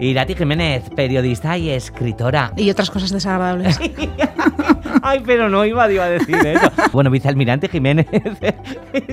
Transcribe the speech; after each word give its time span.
Irati 0.00 0.34
Jiménez, 0.34 0.88
periodista 0.96 1.58
y 1.58 1.70
escritora. 1.70 2.52
Y 2.56 2.70
otras 2.70 2.90
cosas 2.90 3.10
desagradables. 3.10 3.78
Ay, 5.02 5.22
pero 5.24 5.48
no 5.48 5.64
iba, 5.64 5.90
iba 5.90 6.04
a 6.04 6.10
decir 6.10 6.36
eso. 6.36 6.70
Bueno, 6.92 7.10
vicealmirante 7.10 7.68
Jiménez. 7.68 8.06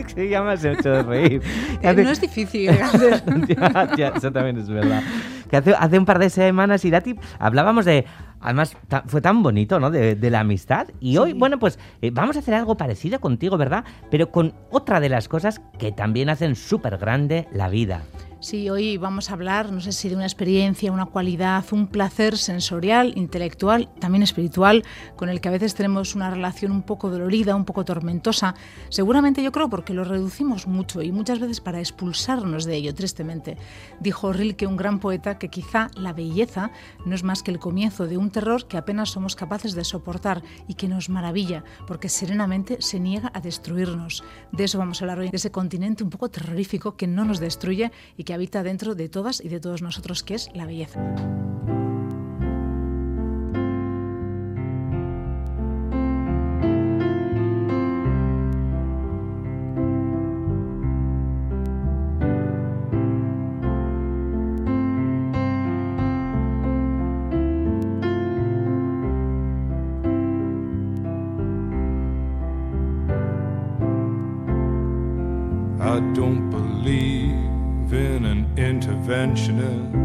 Se 0.08 0.30
llama, 0.30 0.58
se 0.58 0.72
hecho 0.72 0.90
de 0.90 1.04
reír. 1.04 1.42
Eh, 1.82 1.94
no 1.94 2.10
es 2.10 2.22
difícil. 2.22 2.72
ya, 3.48 3.96
ya, 3.96 4.08
eso 4.10 4.32
también 4.32 4.58
es 4.58 4.70
verdad. 4.70 5.04
Que 5.50 5.58
hace, 5.58 5.76
hace 5.78 6.00
un 6.00 6.06
par 6.06 6.20
de 6.20 6.30
semanas, 6.30 6.84
Irati, 6.84 7.16
hablábamos 7.40 7.86
de 7.86 8.06
Además, 8.40 8.78
fue 9.08 9.22
tan 9.22 9.42
bonito, 9.42 9.80
¿no? 9.80 9.90
De, 9.90 10.30
la 10.30 10.42
amistad. 10.42 10.88
Y 11.00 11.18
hoy, 11.18 11.34
bueno, 11.34 11.58
pues 11.60 11.80
eh, 12.02 12.12
vamos 12.12 12.36
a 12.36 12.40
hacer 12.40 12.54
algo 12.54 12.78
parecido 12.78 13.20
contigo, 13.20 13.58
¿verdad? 13.58 13.84
Pero 14.12 14.32
con 14.32 14.54
otra 14.70 15.00
de 15.00 15.10
las 15.10 15.28
cosas 15.28 15.62
que 15.80 15.92
también 15.92 16.30
hacen 16.30 16.56
súper 16.56 16.98
grande 16.98 17.48
la 17.52 17.70
vida. 17.70 18.04
Sí, 18.40 18.70
hoy 18.70 18.98
vamos 18.98 19.32
a 19.32 19.34
hablar, 19.34 19.72
no 19.72 19.82
sé 19.82 19.92
si 19.92 20.10
de 20.10 20.16
una 20.16 20.26
experiencia, 20.26 20.92
una 20.92 21.08
cualidad, 21.08 21.66
un 21.72 21.88
placer 21.88 22.38
sensorial, 22.38 23.14
intelectual, 23.16 23.90
también 24.00 24.22
espiritual, 24.22 24.84
con 25.16 25.30
el 25.30 25.42
que 25.42 25.50
a 25.50 25.52
veces 25.52 25.74
tenemos 25.74 26.14
una 26.14 26.30
relación 26.30 26.72
un 26.72 26.84
poco 26.84 27.10
dolorida, 27.10 27.56
un 27.56 27.66
poco 27.66 27.84
tormentosa. 27.84 28.54
Seguramente 28.90 29.42
yo 29.42 29.52
creo 29.52 29.72
porque 29.72 29.96
lo 29.96 30.04
reducimos 30.04 30.68
mucho 30.68 31.02
y 31.02 31.12
muchas 31.12 31.40
veces 31.40 31.62
para 31.62 31.80
expulsarnos 31.80 32.66
de 32.66 32.76
ello, 32.76 32.94
tristemente. 32.94 33.58
Dijo 34.00 34.32
Rilke, 34.32 34.68
un 34.68 34.78
gran 34.78 35.00
poeta, 35.00 35.40
que 35.40 35.50
quizá 35.50 35.90
la 35.96 36.14
belleza 36.14 36.70
no 37.08 37.16
es 37.16 37.24
más 37.24 37.42
que 37.42 37.50
el 37.50 37.58
comienzo 37.58 38.06
de 38.06 38.18
un 38.18 38.30
terror 38.30 38.68
que 38.68 38.78
apenas 38.78 39.10
somos 39.10 39.36
capaces 39.36 39.74
de 39.74 39.84
soportar 39.84 40.44
y 40.68 40.76
que 40.76 40.88
nos 40.88 41.10
maravilla, 41.10 41.64
porque 41.88 42.08
serenamente 42.08 42.78
se 42.82 43.00
niega 43.00 43.32
a 43.34 43.42
destruirnos. 43.42 44.24
De 44.52 44.66
eso 44.66 44.78
vamos 44.78 45.02
a 45.02 45.06
hablar 45.06 45.18
hoy, 45.18 45.32
de 45.32 45.38
ese 45.38 45.50
continente 45.50 46.04
un 46.04 46.12
poco 46.12 46.30
terrorífico 46.30 46.96
que 46.96 47.08
no 47.08 47.26
nos 47.26 47.40
destruye 47.40 47.92
y 48.16 48.27
que 48.28 48.34
habita 48.34 48.62
dentro 48.62 48.94
de 48.94 49.08
todas 49.08 49.40
y 49.42 49.48
de 49.48 49.62
todos 49.62 49.82
nosotros, 49.82 50.22
que 50.22 50.36
es 50.36 50.50
la 50.54 50.66
belleza. 50.66 51.00
mention 79.28 79.60
it. 79.60 79.97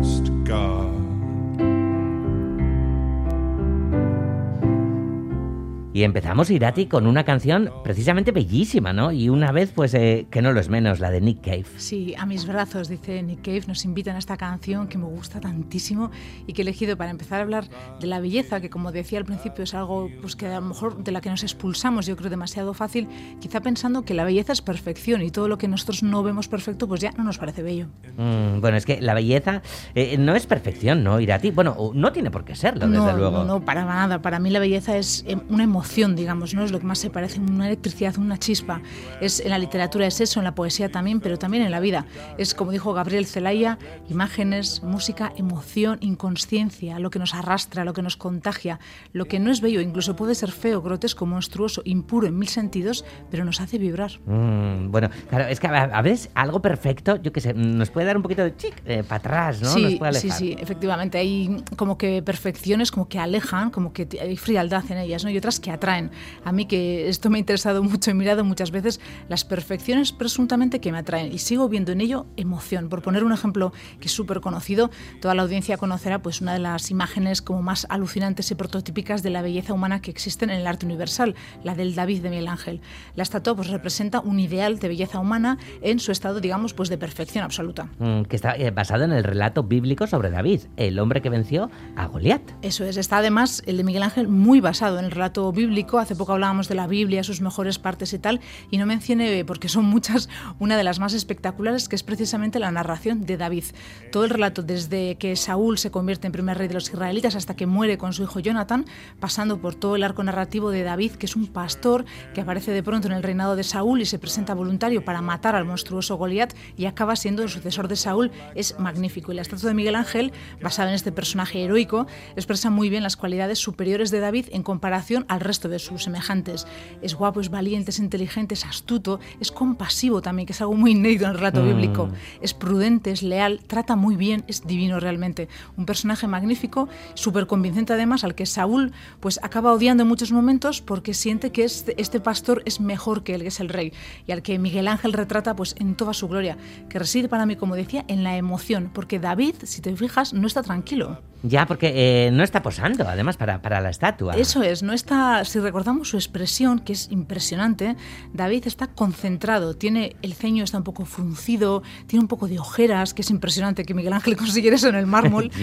Y 6.03 6.05
empezamos, 6.05 6.50
Irati, 6.50 6.86
con 6.86 7.06
una 7.06 7.22
canción 7.22 7.70
precisamente 7.84 8.33
bellísima, 8.33 8.92
¿no? 8.92 9.12
Y 9.12 9.28
una 9.28 9.53
vez, 9.53 9.70
pues, 9.72 9.95
eh, 9.95 10.27
que 10.33 10.42
no 10.42 10.50
lo 10.53 10.59
es 10.59 10.69
menos, 10.69 10.98
la 10.98 11.12
de 11.12 11.20
Nick 11.20 11.42
Cave. 11.42 11.64
Sí, 11.77 12.17
a 12.19 12.27
mis 12.27 12.44
brazos, 12.44 12.89
dice 12.89 13.22
Nick 13.22 13.42
Cave, 13.42 13.62
nos 13.69 13.84
invitan 13.84 14.17
a 14.17 14.19
esta 14.19 14.36
canción 14.36 14.89
que 14.89 14.98
me 14.98 15.05
gusta 15.05 15.39
tantísimo 15.39 16.11
y 16.44 16.55
que 16.55 16.62
he 16.62 16.64
elegido 16.64 16.97
para 16.97 17.12
empezar 17.12 17.39
a 17.39 17.42
hablar 17.44 17.69
de 18.00 18.09
la 18.09 18.19
belleza, 18.19 18.61
que 18.61 18.69
como 18.69 18.91
decía 18.91 19.20
al 19.20 19.25
principio 19.25 19.62
es 19.62 19.75
algo 19.75 20.11
pues, 20.20 20.34
que 20.34 20.48
a 20.48 20.59
lo 20.59 20.67
mejor 20.67 21.05
de 21.05 21.12
la 21.12 21.20
que 21.20 21.31
nos 21.31 21.44
expulsamos, 21.44 22.05
yo 22.05 22.16
creo, 22.16 22.31
demasiado 22.31 22.75
fácil, 22.75 23.06
quizá 23.39 23.61
pensando 23.61 24.03
que 24.03 24.14
la 24.14 24.25
belleza 24.25 24.53
es 24.53 24.61
perfección 24.61 25.22
y 25.22 25.31
todo 25.31 25.47
lo 25.47 25.56
que 25.56 25.69
nosotros 25.69 26.03
no 26.03 26.25
vemos 26.25 26.48
perfecto, 26.48 26.89
pues 26.89 27.00
ya 27.00 27.12
no 27.12 27.22
nos 27.22 27.39
parece 27.39 27.62
bello. 27.62 27.87
Mm, 28.16 28.61
bueno, 28.61 28.77
es 28.77 28.87
que 28.87 29.00
la 29.00 29.14
belleza 29.14 29.62
eh, 29.94 30.19
no 30.19 30.34
es 30.34 30.47
perfección, 30.47 31.05
¿no, 31.05 31.20
Irati? 31.20 31.53
Bueno, 31.53 31.92
no 31.94 32.11
tiene 32.11 32.33
por 32.33 32.44
qué 32.44 32.56
serlo, 32.56 32.89
desde 32.89 33.16
luego. 33.16 33.39
No, 33.39 33.44
no, 33.44 33.64
para 33.64 33.84
nada. 33.84 34.20
Para 34.20 34.41
mí 34.41 34.50
la 34.50 34.59
belleza 34.59 34.97
es 34.97 35.25
em, 35.28 35.43
una 35.49 35.62
emoción 35.62 35.91
digamos, 35.92 36.54
¿no? 36.54 36.64
Es 36.64 36.72
lo 36.72 36.80
que 36.80 36.86
más 36.86 36.98
se 36.98 37.10
parece, 37.10 37.38
una 37.38 37.66
electricidad, 37.66 38.16
una 38.16 38.38
chispa. 38.38 38.80
Es, 39.20 39.41
en 39.41 39.50
la 39.50 39.58
literatura 39.58 40.06
es 40.06 40.20
eso, 40.20 40.41
en 40.41 40.44
la 40.44 40.54
poesía 40.54 40.91
también, 40.91 41.20
pero 41.20 41.38
también 41.38 41.62
en 41.62 41.70
la 41.70 41.80
vida. 41.80 42.06
Es, 42.38 42.54
como 42.54 42.70
dijo 42.70 42.94
Gabriel 42.94 43.26
Zelaya, 43.26 43.78
imágenes, 44.08 44.82
música, 44.82 45.32
emoción, 45.36 45.98
inconsciencia, 46.00 46.98
lo 46.98 47.10
que 47.10 47.19
nos 47.19 47.34
arrastra, 47.34 47.84
lo 47.84 47.92
que 47.92 48.00
nos 48.00 48.16
contagia, 48.16 48.81
lo 49.12 49.26
que 49.26 49.38
no 49.38 49.50
es 49.50 49.60
bello, 49.60 49.81
incluso 49.81 50.16
puede 50.16 50.34
ser 50.34 50.50
feo, 50.50 50.81
grotesco, 50.81 51.26
monstruoso, 51.26 51.82
impuro 51.84 52.26
en 52.26 52.38
mil 52.38 52.48
sentidos, 52.48 53.04
pero 53.31 53.44
nos 53.44 53.60
hace 53.60 53.76
vibrar. 53.76 54.12
Mm, 54.25 54.91
bueno, 54.91 55.10
claro, 55.28 55.47
es 55.48 55.60
que 55.60 55.66
a, 55.66 56.02
veces 56.02 56.31
algo 56.34 56.62
perfecto, 56.62 57.20
yo 57.22 57.32
qué 57.32 57.41
sé, 57.42 57.52
nos 57.52 57.91
puede 57.91 58.06
dar 58.06 58.16
un 58.16 58.22
poquito 58.22 58.42
de 58.42 58.56
chic 58.56 58.82
eh, 58.86 59.02
para 59.02 59.16
atrás, 59.16 59.60
¿no? 59.60 59.69
Sí, 59.69 60.00
sí, 60.14 60.31
sí, 60.31 60.56
efectivamente. 60.58 61.19
Hay 61.19 61.62
como 61.76 61.98
que 61.98 62.22
perfecciones 62.22 62.91
como 62.91 63.08
que 63.08 63.19
alejan, 63.19 63.70
como 63.70 63.92
que 63.92 64.08
hay 64.20 64.38
frialdad 64.38 64.84
en 64.91 64.98
ellas, 64.98 65.22
¿no? 65.22 65.31
Y 65.31 65.36
otras 65.36 65.60
que 65.60 65.70
atraen. 65.70 65.81
A 65.82 66.53
mí 66.53 66.66
que 66.66 67.09
esto 67.09 67.28
me 67.28 67.38
ha 67.38 67.41
interesado 67.41 67.82
mucho, 67.82 68.10
he 68.10 68.15
mirado 68.15 68.44
muchas 68.44 68.70
veces 68.70 69.00
las 69.28 69.44
perfecciones 69.44 70.12
presuntamente 70.12 70.81
que 70.81 70.93
me 70.93 70.98
atraen 70.98 71.32
y 71.32 71.38
sigo 71.38 71.69
viendo 71.69 71.91
en 71.91 72.00
ello 72.00 72.26
emoción. 72.37 72.88
Por 72.88 73.03
poner 73.03 73.25
un 73.25 73.32
ejemplo 73.32 73.72
que 73.98 74.06
es 74.06 74.12
súper 74.12 74.41
conocido, 74.41 74.91
toda 75.20 75.34
la 75.34 75.43
audiencia 75.43 75.76
conocerá 75.78 76.22
pues 76.22 76.41
una 76.41 76.53
de 76.53 76.60
las 76.60 76.91
imágenes 76.91 77.43
como 77.43 77.62
más 77.62 77.87
alucinantes 77.91 78.50
y 78.50 78.54
prototípicas 78.54 79.25
de 79.25 79.31
la 79.31 79.43
belleza 79.43 79.72
humana 79.72 80.00
que 80.00 80.12
existen 80.12 80.50
en 80.50 80.60
el 80.60 80.66
arte 80.69 80.87
universal, 80.87 81.34
la 81.65 81.75
del 81.75 81.97
David 81.97 82.22
de 82.22 82.31
Miguel 82.31 82.49
Ángel. 82.49 82.81
La 83.16 83.25
estatua 83.25 83.56
pues 83.56 83.69
representa 83.69 84.20
un 84.20 84.38
ideal 84.38 84.78
de 84.78 84.88
belleza 84.88 85.19
humana 85.19 85.59
en 85.81 85.99
su 85.99 86.12
estado, 86.12 86.41
digamos, 86.41 86.75
pues 86.75 86.88
de 86.91 86.99
perfección 86.99 87.44
absoluta. 87.44 87.88
Mm, 87.99 88.22
que 88.22 88.37
está 88.37 88.54
eh, 88.54 88.70
basado 88.70 89.03
en 89.04 89.12
el 89.12 89.25
relato 89.25 89.64
bíblico 89.64 90.06
sobre 90.06 90.31
David, 90.31 90.60
el 90.76 90.99
hombre 91.00 91.22
que 91.22 91.28
venció 91.28 91.70
a 91.97 92.06
Goliat. 92.06 92.43
Eso 92.62 92.84
es, 92.84 92.97
está 92.97 93.19
además 93.19 93.62
el 93.66 93.78
de 93.78 93.84
Miguel 93.84 94.04
Ángel 94.04 94.28
muy 94.28 94.60
basado 94.60 94.99
en 94.99 95.06
el 95.06 95.10
relato 95.10 95.50
bíblico 95.50 95.62
Hace 95.62 96.17
poco 96.17 96.33
hablábamos 96.33 96.69
de 96.69 96.75
la 96.75 96.87
Biblia, 96.89 97.23
sus 97.23 97.41
mejores 97.41 97.78
partes 97.78 98.12
y 98.12 98.19
tal, 98.19 98.41
y 98.71 98.78
no 98.78 98.87
mencioné, 98.87 99.45
porque 99.45 99.69
son 99.69 99.84
muchas, 99.84 100.28
una 100.59 100.77
de 100.77 100.83
las 100.83 100.99
más 100.99 101.12
espectaculares, 101.12 101.89
que 101.89 101.95
es 101.95 102.03
precisamente 102.03 102.59
la 102.59 102.73
narración 102.73 103.27
de 103.27 103.37
David. 103.37 103.65
Todo 104.11 104.25
el 104.25 104.31
relato, 104.31 104.62
desde 104.62 105.17
que 105.17 105.37
Saúl 105.37 105.78
se 105.78 105.93
convierte 105.93 106.27
en 106.27 106.33
primer 106.33 106.59
rey 106.59 106.67
de 106.67 106.75
los 106.75 106.89
israelitas 106.89 107.37
hasta 107.37 107.55
que 107.55 107.67
muere 107.67 107.97
con 107.97 108.12
su 108.12 108.25
hijo 108.25 108.41
Jonathan, 108.41 108.87
pasando 109.21 109.61
por 109.61 109.77
todo 109.77 109.95
el 109.95 110.03
arco 110.03 110.25
narrativo 110.25 110.71
de 110.71 110.83
David, 110.83 111.12
que 111.12 111.27
es 111.27 111.37
un 111.37 111.47
pastor 111.47 112.05
que 112.34 112.41
aparece 112.41 112.73
de 112.73 112.83
pronto 112.83 113.06
en 113.06 113.12
el 113.12 113.23
reinado 113.23 113.55
de 113.55 113.62
Saúl 113.62 114.00
y 114.00 114.06
se 114.06 114.19
presenta 114.19 114.55
voluntario 114.55 115.05
para 115.05 115.23
matar 115.23 115.55
al 115.55 115.65
monstruoso 115.65 116.17
Goliat 116.17 116.55
y 116.77 116.87
acaba 116.87 117.15
siendo 117.15 117.44
el 117.44 117.49
sucesor 117.49 117.87
de 117.87 117.97
Saúl, 117.97 118.33
es 118.56 118.79
magnífico. 118.81 119.31
Y 119.31 119.37
la 119.37 119.43
estatua 119.43 119.69
de 119.69 119.75
Miguel 119.75 119.94
Ángel, 119.94 120.33
basada 120.61 120.89
en 120.89 120.97
este 120.97 121.12
personaje 121.12 121.62
heroico, 121.62 122.09
expresa 122.34 122.69
muy 122.69 122.91
bien 122.91 123.05
las 123.05 123.17
cualidades 123.17 123.61
superiores 123.61 124.11
de 124.11 124.19
David 124.19 124.47
en 124.50 124.62
comparación 124.62 125.25
al 125.29 125.41
resto 125.41 125.51
resto 125.52 125.68
de 125.68 125.78
sus 125.78 126.04
semejantes. 126.04 126.66
Es 127.02 127.14
guapo, 127.14 127.40
es 127.40 127.50
valiente, 127.50 127.90
es 127.90 127.98
inteligente, 127.98 128.54
es 128.54 128.64
astuto, 128.64 129.20
es 129.38 129.52
compasivo 129.52 130.22
también, 130.22 130.46
que 130.46 130.54
es 130.54 130.60
algo 130.62 130.74
muy 130.74 130.92
inédito 130.92 131.24
en 131.24 131.32
el 131.32 131.36
relato 131.36 131.62
mm. 131.62 131.66
bíblico. 131.66 132.08
Es 132.40 132.54
prudente, 132.54 133.10
es 133.10 133.22
leal, 133.22 133.60
trata 133.66 133.94
muy 133.94 134.16
bien, 134.16 134.44
es 134.46 134.66
divino 134.66 134.98
realmente. 134.98 135.48
Un 135.76 135.84
personaje 135.84 136.26
magnífico, 136.26 136.88
súper 137.12 137.46
convincente 137.46 137.92
además, 137.92 138.24
al 138.24 138.34
que 138.34 138.46
Saúl 138.46 138.92
pues 139.20 139.38
acaba 139.42 139.74
odiando 139.74 140.04
en 140.04 140.08
muchos 140.08 140.32
momentos 140.32 140.80
porque 140.80 141.12
siente 141.12 141.52
que 141.52 141.64
este, 141.64 142.00
este 142.00 142.19
pastor 142.20 142.62
es 142.64 142.80
mejor 142.80 143.22
que 143.22 143.34
él, 143.34 143.42
que 143.42 143.48
es 143.48 143.60
el 143.60 143.69
rey, 143.69 143.92
y 144.26 144.32
al 144.32 144.40
que 144.40 144.58
Miguel 144.58 144.88
Ángel 144.88 145.12
retrata 145.12 145.54
pues 145.54 145.74
en 145.78 145.96
toda 145.96 146.14
su 146.14 146.28
gloria, 146.28 146.56
que 146.88 146.98
reside 146.98 147.28
para 147.28 147.44
mí, 147.44 147.56
como 147.56 147.76
decía, 147.76 148.06
en 148.08 148.24
la 148.24 148.38
emoción, 148.38 148.90
porque 148.94 149.19
David, 149.19 149.56
si 149.64 149.82
te 149.82 149.94
fijas, 149.94 150.32
no 150.32 150.46
está 150.46 150.62
tranquilo. 150.62 151.20
Ya, 151.42 151.66
porque 151.66 151.92
eh, 152.26 152.30
no 152.30 152.44
está 152.44 152.62
posando, 152.62 153.08
además, 153.08 153.36
para, 153.36 153.62
para 153.62 153.80
la 153.80 153.91
estatua. 153.91 154.34
Eso 154.34 154.62
es, 154.62 154.82
no 154.82 154.92
está 154.92 155.44
si 155.44 155.58
recordamos 155.58 156.08
su 156.08 156.16
expresión, 156.16 156.78
que 156.78 156.92
es 156.92 157.10
impresionante, 157.10 157.97
David 158.32 158.66
está 158.66 158.86
concentrado, 158.88 159.75
tiene 159.75 160.16
el 160.22 160.34
ceño 160.34 160.64
está 160.64 160.78
un 160.78 160.84
poco 160.84 161.04
fruncido, 161.04 161.82
tiene 162.06 162.22
un 162.22 162.28
poco 162.28 162.48
de 162.48 162.58
ojeras, 162.58 163.14
que 163.14 163.22
es 163.22 163.31
impresionante 163.31 163.84
que 163.84 163.94
Miguel 163.94 164.12
Ángel 164.12 164.37
consiguiera 164.43 164.76
eso 164.76 164.88
en 164.88 164.94
el 164.94 165.06
mármol. 165.06 165.50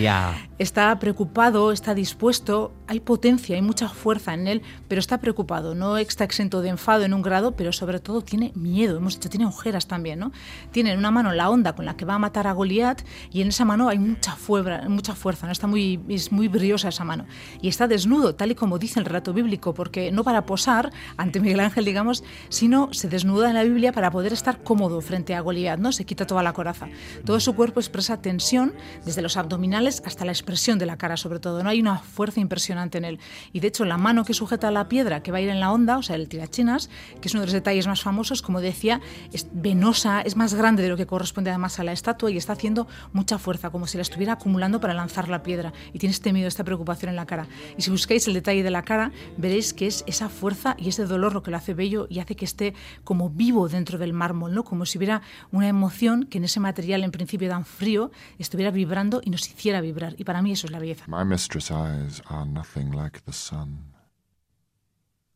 Está 0.58 1.00
preocupado, 1.00 1.72
está 1.72 1.94
dispuesto, 1.94 2.74
hay 2.88 3.00
potencia, 3.00 3.56
hay 3.56 3.62
mucha 3.62 3.88
fuerza 3.88 4.34
en 4.34 4.48
él, 4.48 4.62
pero 4.90 5.00
está 5.00 5.20
preocupado, 5.20 5.74
no 5.74 5.98
está 5.98 6.26
exento 6.26 6.62
de 6.62 6.70
enfado 6.70 7.06
en 7.06 7.14
un 7.14 7.22
grado, 7.22 7.56
pero 7.56 7.72
sobre 7.72 8.00
todo 8.00 8.22
tiene 8.22 8.52
miedo, 8.56 8.98
hemos 8.98 9.16
dicho, 9.16 9.30
tiene 9.30 9.46
ojeras 9.46 9.88
también, 9.88 10.20
¿no? 10.20 10.34
Tiene 10.72 10.92
en 10.92 11.00
una 11.00 11.12
mano 11.12 11.32
la 11.32 11.50
onda 11.50 11.74
con 11.76 11.86
la 11.86 11.96
que 11.96 12.04
va 12.04 12.16
a 12.16 12.20
matar 12.20 12.48
a 12.48 12.52
Goliat 12.52 13.02
y 13.32 13.42
en 13.42 13.50
esa 13.50 13.64
mano 13.64 13.88
hay 13.88 14.00
mucha 14.00 14.36
fuerza, 14.36 14.90
mucha 14.90 15.16
fuerza, 15.16 15.46
¿no? 15.46 15.54
Está 15.54 15.68
muy, 15.70 16.00
es 16.10 16.32
muy 16.32 16.48
briosa 16.48 16.90
esa 16.90 17.04
mano. 17.04 17.26
Y 17.62 17.70
está 17.70 17.88
desnudo, 17.88 18.36
tal 18.36 18.52
y 18.52 18.56
como 18.56 18.78
dice 18.78 19.00
el 19.00 19.06
relato 19.06 19.34
bíblico, 19.34 19.74
porque 19.74 20.12
no 20.12 20.24
para 20.24 20.46
posar 20.46 20.92
ante 21.18 21.40
Miguel 21.40 21.60
Ángel, 21.62 21.86
digamos, 21.86 22.24
sino 22.50 22.94
se 22.94 23.08
desnuda 23.08 23.50
en 23.50 23.56
la 23.56 23.64
Biblia 23.64 23.92
para 23.92 24.12
poder 24.12 24.34
estar 24.34 24.64
cómodo 24.64 25.00
frente 25.02 25.36
a 25.36 25.42
Goliat, 25.42 25.80
¿no? 25.80 25.92
Se 25.92 26.06
quita 26.06 26.26
toda 26.26 26.44
la 26.44 26.54
coraza. 26.54 26.88
Todo 27.26 27.40
su 27.40 27.56
cuerpo 27.56 27.80
expresa 27.80 28.22
tensión, 28.22 28.74
desde 29.06 29.22
los 29.22 29.38
abdominales 29.38 30.02
hasta 30.06 30.26
la 30.26 30.32
expresión 30.32 30.80
de 30.80 30.86
la 30.86 30.98
cara, 30.98 31.18
sobre 31.18 31.40
todo. 31.40 31.64
No 31.64 31.70
hay 31.70 31.80
una 31.80 32.00
fuerza 32.00 32.40
impresionante 32.40 32.98
en 32.98 33.06
él. 33.06 33.20
Y 33.54 33.60
de 33.60 33.68
hecho, 33.68 33.86
la 33.86 33.98
mano 33.98 34.26
que 34.26 34.34
sujeta 34.34 34.72
la 34.72 34.90
piedra 34.90 35.22
que 35.22 35.32
va 35.32 35.38
a 35.38 35.42
ir 35.42 35.50
en 35.50 35.60
la 35.60 35.72
onda, 35.72 35.98
o 35.98 36.04
sea, 36.04 36.16
el 36.16 36.28
tirachinas, 36.30 36.90
que 37.22 37.28
es 37.28 37.34
uno 37.34 37.42
de 37.42 37.48
los 37.48 37.54
detalles 37.54 37.88
más 37.88 38.02
famosos, 38.02 38.42
como 38.42 38.62
decía, 38.62 39.02
es 39.34 39.48
venosa, 39.52 40.22
es 40.22 40.36
más 40.36 40.54
grande 40.54 40.84
de 40.84 40.90
lo 40.90 40.98
que 40.98 41.06
corresponde 41.06 41.50
además 41.50 41.80
a 41.80 41.84
la 41.84 41.92
estatua 41.92 42.32
y 42.32 42.38
está 42.38 42.54
haciendo 42.54 42.88
mucha 43.14 43.38
fuerza, 43.38 43.70
como 43.70 43.88
si 43.88 43.98
la 43.98 44.02
estuviera 44.04 44.34
acumulando 44.34 44.80
para 44.80 44.94
lanzar 44.94 45.30
la 45.30 45.44
piedra. 45.44 45.59
Y 45.94 46.00
tiene 46.00 46.12
este 46.12 46.30
esta 46.46 46.64
preocupación 46.64 47.10
en 47.10 47.16
la 47.16 47.26
cara. 47.26 47.48
Y 47.78 47.82
si 47.82 47.92
buscáis 47.92 48.28
el 48.28 48.34
detalle 48.34 48.64
de 48.64 48.70
la 48.70 48.84
cara, 48.84 49.12
veréis 49.38 49.74
que 49.74 49.88
es 49.88 50.04
esa 50.08 50.30
fuerza 50.30 50.76
y 50.78 50.90
ese 50.90 51.06
dolor 51.06 51.34
lo 51.34 51.44
que 51.44 51.52
lo 51.52 51.58
hace 51.58 51.74
bello 51.74 52.08
y 52.10 52.20
hace 52.20 52.36
que 52.36 52.46
esté 52.46 52.74
como 53.04 53.30
vivo 53.30 53.68
dentro 53.68 53.98
del 53.98 54.14
mármol, 54.14 54.54
¿no? 54.54 54.64
Como 54.64 54.86
si 54.86 54.98
hubiera 54.98 55.22
una 55.52 55.68
emoción 55.68 56.26
que 56.26 56.38
en 56.38 56.46
ese 56.46 56.60
material 56.60 57.04
en 57.04 57.12
principio 57.12 57.50
tan 57.50 57.66
frío 57.66 58.12
estuviera 58.38 58.72
vibrando 58.72 59.22
y 59.24 59.30
nos 59.30 59.48
hiciera 59.50 59.82
vibrar. 59.82 60.16
Y 60.18 60.24
para 60.24 60.42
mí 60.42 60.52
eso 60.52 60.68
es 60.68 60.72
la 60.72 60.80
belleza. 60.80 61.06
My 61.08 61.26
mistress' 61.26 61.72
eyes 61.72 62.22
are 62.28 62.46
nothing 62.46 62.92
like 62.92 63.22
the 63.26 63.34
sun. 63.34 63.96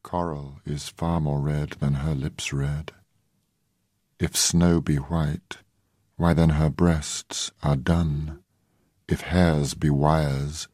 Coral 0.03 0.59
is 0.65 0.89
far 0.89 1.19
more 1.21 1.41
red 1.41 1.79
than 1.79 1.95
her 1.95 2.13
lips 2.13 2.53
red. 2.53 2.91
If 4.19 4.35
snow 4.35 4.81
be 4.81 4.97
white, 4.97 5.57
why 6.17 6.33
then 6.33 6.51
her 6.51 6.69
breasts 6.69 7.51
are 7.63 7.77
dun. 7.77 8.42
If 9.07 9.21
hairs 9.21 9.73
be 9.73 9.89
wires, 9.89 10.67